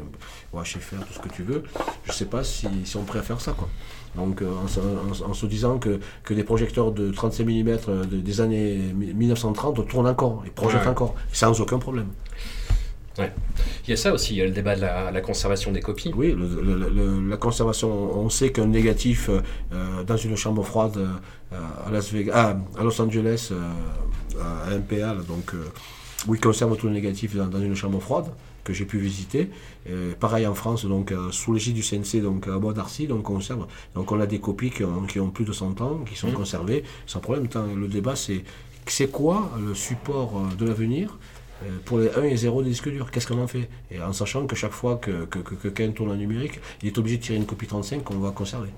[0.54, 1.64] au HFR, tout ce que tu veux,
[2.04, 3.54] je sais pas si- s'ils sont prêts à faire ça.
[3.54, 3.70] Quoi.
[4.16, 7.78] Donc euh, en, se- en- en se disant que, que des projecteurs de 35 mm
[8.10, 10.88] de- des années mi- 1930 tournent encore, et projettent Ouais.
[10.88, 12.08] encore, sans aucun problème.
[13.18, 15.82] Il y a ça aussi, il y a le débat de la, la conservation des
[15.82, 16.12] copies.
[16.16, 19.42] Oui, le- le- le- la conservation, on sait qu'un négatif euh,
[19.74, 23.60] euh, dans une chambre froide euh, à, Las Vegas, ah, à Los Angeles, euh,
[24.70, 25.66] à MPA, donc, euh,
[26.28, 28.28] où ils conservent tout le négatif dans, dans une chambre froide,
[28.70, 29.50] que j'ai pu visiter.
[29.90, 33.28] Euh, pareil en France, donc euh, sous l'égide du CNC, donc à Bois d'Arcy, donc
[33.30, 33.66] on conserve.
[33.96, 36.32] Donc on a des copies qui ont, qui ont plus de 100 ans, qui sont
[36.32, 37.48] conservées, sans problème.
[37.76, 38.44] Le débat, c'est
[38.86, 41.18] c'est quoi le support euh, de l'avenir
[41.64, 43.70] euh, pour les 1 et 0 des disques durs, qu'est-ce qu'on en fait?
[43.92, 46.88] Et en sachant que chaque fois que, que, que, que quelqu'un tourne en numérique, il
[46.88, 48.70] est obligé de tirer une copie 35 qu'on va conserver.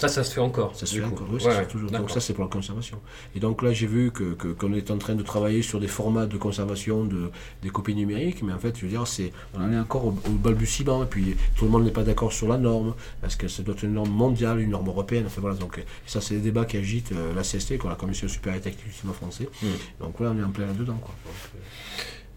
[0.00, 0.74] Ça, ça se fait encore.
[0.74, 1.08] Ça se fait coup.
[1.08, 1.90] encore, oui, ça Ouais, ouais, toujours.
[1.90, 2.98] Donc ça, c'est pour la conservation.
[3.34, 5.88] Et donc là, j'ai vu que, que- qu'on est en train de travailler sur des
[5.88, 7.30] formats de conservation de,
[7.62, 10.10] des copies numériques, mais en fait, je veux dire, c'est, on en est encore au,
[10.26, 13.46] au balbutiement, et puis tout le monde n'est pas d'accord sur la norme, parce que
[13.46, 16.40] ça doit être une norme mondiale, une norme européenne, enfin voilà, donc ça, c'est des
[16.40, 19.48] débats qui agitent euh, la CST, quoi, la Commission supérieure technique du cinéma français.
[19.62, 19.66] Hmm.
[20.04, 21.14] Donc là, on est en plein là-dedans, quoi.
[21.26, 21.58] Donc, euh,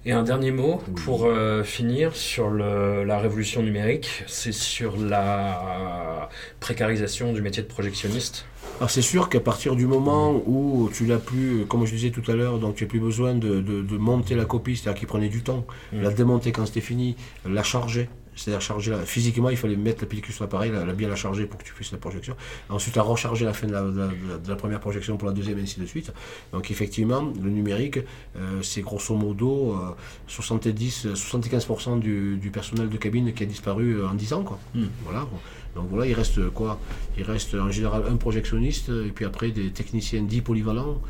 [0.06, 6.30] Et un dernier mot pour euh, finir sur le- la révolution numérique, c'est sur la
[6.60, 8.46] précarisation du métier de projectionniste.
[8.80, 12.30] Alors c'est sûr qu'à partir du moment où tu l'as plus, comme je disais tout
[12.30, 15.08] à l'heure, donc tu n'as plus besoin de, de- de monter la copie, c'est-à-dire qu'il
[15.08, 17.16] prenait du temps, la démonter quand c'était fini,
[17.50, 20.94] la charger, c'est-à-dire charger la, physiquement il fallait mettre la pellicule sur l'appareil, la, la
[20.94, 22.36] bien la charger pour que tu fasses la projection,
[22.70, 25.28] ensuite la recharger à la fin de la, de la- de la première projection pour
[25.28, 26.12] la deuxième et ainsi de suite.
[26.52, 28.00] Donc effectivement le numérique
[28.38, 29.92] euh, c'est grosso modo euh,
[30.28, 34.60] 70, 75% du, du personnel de cabine qui a disparu euh, en 10 ans quoi.
[35.06, 35.28] Voilà.
[35.76, 36.80] Donc voilà, il reste quoi
[37.18, 41.02] Il reste en général un projectionniste et puis après des techniciens dits polyvalents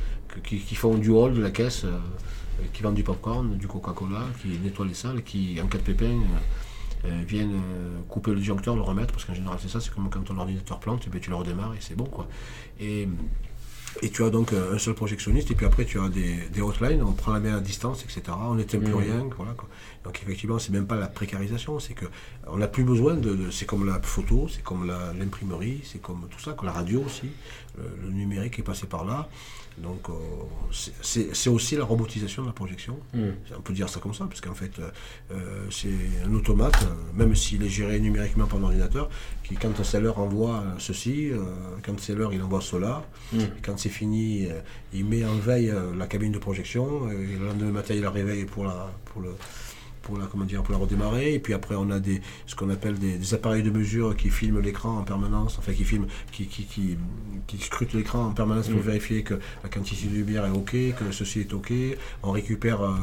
[0.43, 1.97] qui, qui font du hall de la caisse, euh,
[2.71, 6.05] qui vendent du popcorn, du Coca-Cola, qui nettoient les salles, qui en cas de pépin
[6.05, 6.39] euh,
[7.28, 10.22] viennent euh, couper le disjoncteur, le remettre, parce qu'en général c'est ça, c'est comme quand
[10.22, 12.28] ton ordinateur plante, et bien tu le redémarres et c'est bon quoi.
[12.80, 13.08] Et,
[14.01, 16.62] et tu as donc euh, un seul projectionniste, et puis après tu as des, des
[16.62, 18.22] hotlines, on prend la main à distance, etc.
[18.41, 19.70] On n'éteint plus rien, voilà quoi.
[20.04, 22.06] Donc effectivement, c'est même pas la précarisation, c'est que
[22.47, 26.28] on n'a plus besoin de, de- c'est comme la photo, c'est comme l'imprimerie, c'est comme
[26.30, 27.30] tout ça, comme la radio aussi,
[27.78, 29.30] le, le numérique est passé par là.
[29.80, 30.13] Donc euh,
[30.71, 32.99] c'est- aussi la robotisation de la projection.
[33.57, 34.89] On peut dire ça comme ça, parce qu'en fait, euh,
[35.32, 35.89] euh, c'est
[36.26, 39.09] un automate, même s'il est géré numériquement par l'ordinateur,
[39.43, 41.38] qui quand c'est l'heure envoie ceci, euh,
[41.84, 43.03] quand c'est l'heure il envoie cela,
[43.34, 44.47] et quand c'est fini,
[44.93, 48.45] il met en veille la cabine de projection, et le lendemain matin il la réveille
[48.45, 49.30] pour la, pour le,
[50.04, 51.34] pour la, comment dire, pour la redémarrer.
[51.34, 54.30] Et puis après, on a des, ce qu'on appelle des, des appareils de mesure qui
[54.30, 56.97] filment l'écran en permanence, enfin qui filment, qui, qui, qui,
[57.47, 61.12] qui scrutent l'écran en permanence pour vérifier que la quantité de lumière est OK, que
[61.12, 61.74] ceci est OK.
[62.22, 62.93] On récupère, euh,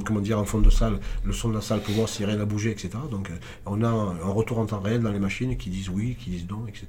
[0.04, 2.36] comment dire, en fond de salle, le son de la salle pour voir si rien
[2.36, 2.90] n'a bougé, etc.
[3.10, 3.34] Donc euh,
[3.66, 6.30] on a un, un retour en temps réel dans les machines qui disent oui, qui
[6.30, 6.86] disent non, etc.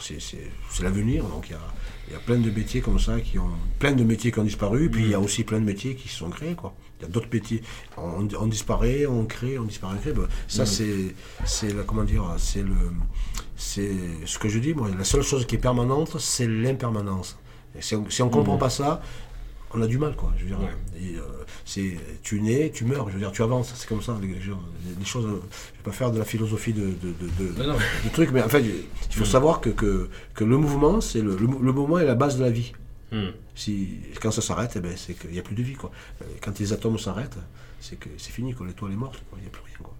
[0.00, 1.24] C'est, c'est, c'est l'avenir.
[1.24, 1.60] Donc il y a,
[2.08, 4.44] il y a plein de métiers comme ça qui ont, plein de métiers qui ont
[4.44, 6.74] disparu, puis il y a aussi plein de métiers qui se sont créés, quoi.
[6.98, 7.62] Il y a d'autres métiers.
[7.96, 10.12] On, on disparaît, on crée, on disparaît, on crée.
[10.12, 12.74] Ben, ça, c'est, c'est la, comment dire, c'est le,
[13.56, 13.92] c'est
[14.24, 14.88] ce que je dis, moi.
[14.96, 17.38] La seule chose qui est permanente, c'est l'impermanence.
[17.78, 19.02] Et si on, si on comprend pas ça,
[19.74, 20.32] on a du mal, quoi.
[20.38, 20.58] Je veux dire,
[21.18, 23.08] euh, c'est, tu nais, tu meurs.
[23.08, 23.74] Je veux dire, tu avances.
[23.76, 24.16] C'est comme ça.
[24.22, 25.26] Les, les choses.
[25.26, 25.40] euh,
[25.72, 29.14] Je vais pas faire de la philosophie de, de, de, trucs, mais en fait, il
[29.14, 32.38] faut savoir que, que, que le mouvement, c'est le, le, le mouvement est la base
[32.38, 32.72] de la vie.
[33.12, 33.28] Hmm.
[33.54, 35.74] Si, quand ça s'arrête, eh ben, c'est qu'il n'y a plus de vie.
[35.74, 35.90] Quoi.
[36.22, 37.38] Euh, Quand les atomes s'arrêtent,
[37.80, 38.66] c'est que c'est fini, quoi.
[38.66, 39.76] l'étoile est morte, il n'y a plus rien.
[39.82, 39.92] Quoi.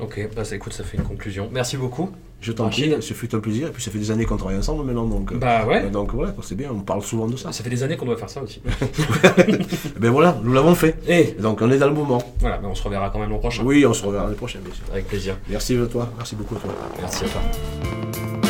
[0.00, 1.48] Ok, bah ça, écoute, ça fait une conclusion.
[1.52, 2.10] Merci beaucoup.
[2.40, 3.68] Je t'en prie, ce fut un plaisir.
[3.68, 5.32] Et puis ça fait des années qu'on travaille ensemble maintenant, donc.
[5.32, 5.84] euh, Bah ouais.
[5.84, 7.48] euh, Donc voilà, c'est bien, on parle souvent de ça.
[7.48, 8.60] Ah, ça fait des années qu'on doit faire ça aussi.
[9.46, 9.52] Eh
[10.00, 10.96] Ben voilà, nous l'avons fait.
[11.08, 12.22] Et Et donc on est dans le mouvement.
[12.40, 13.62] voilà, bah, on se reverra quand même l'an prochain.
[13.64, 14.84] Oui, on se reverra l'année prochaine, bien sûr.
[14.92, 15.38] Avec plaisir.
[15.48, 16.74] Merci à toi, merci beaucoup à toi.
[17.00, 18.43] Merci à toi.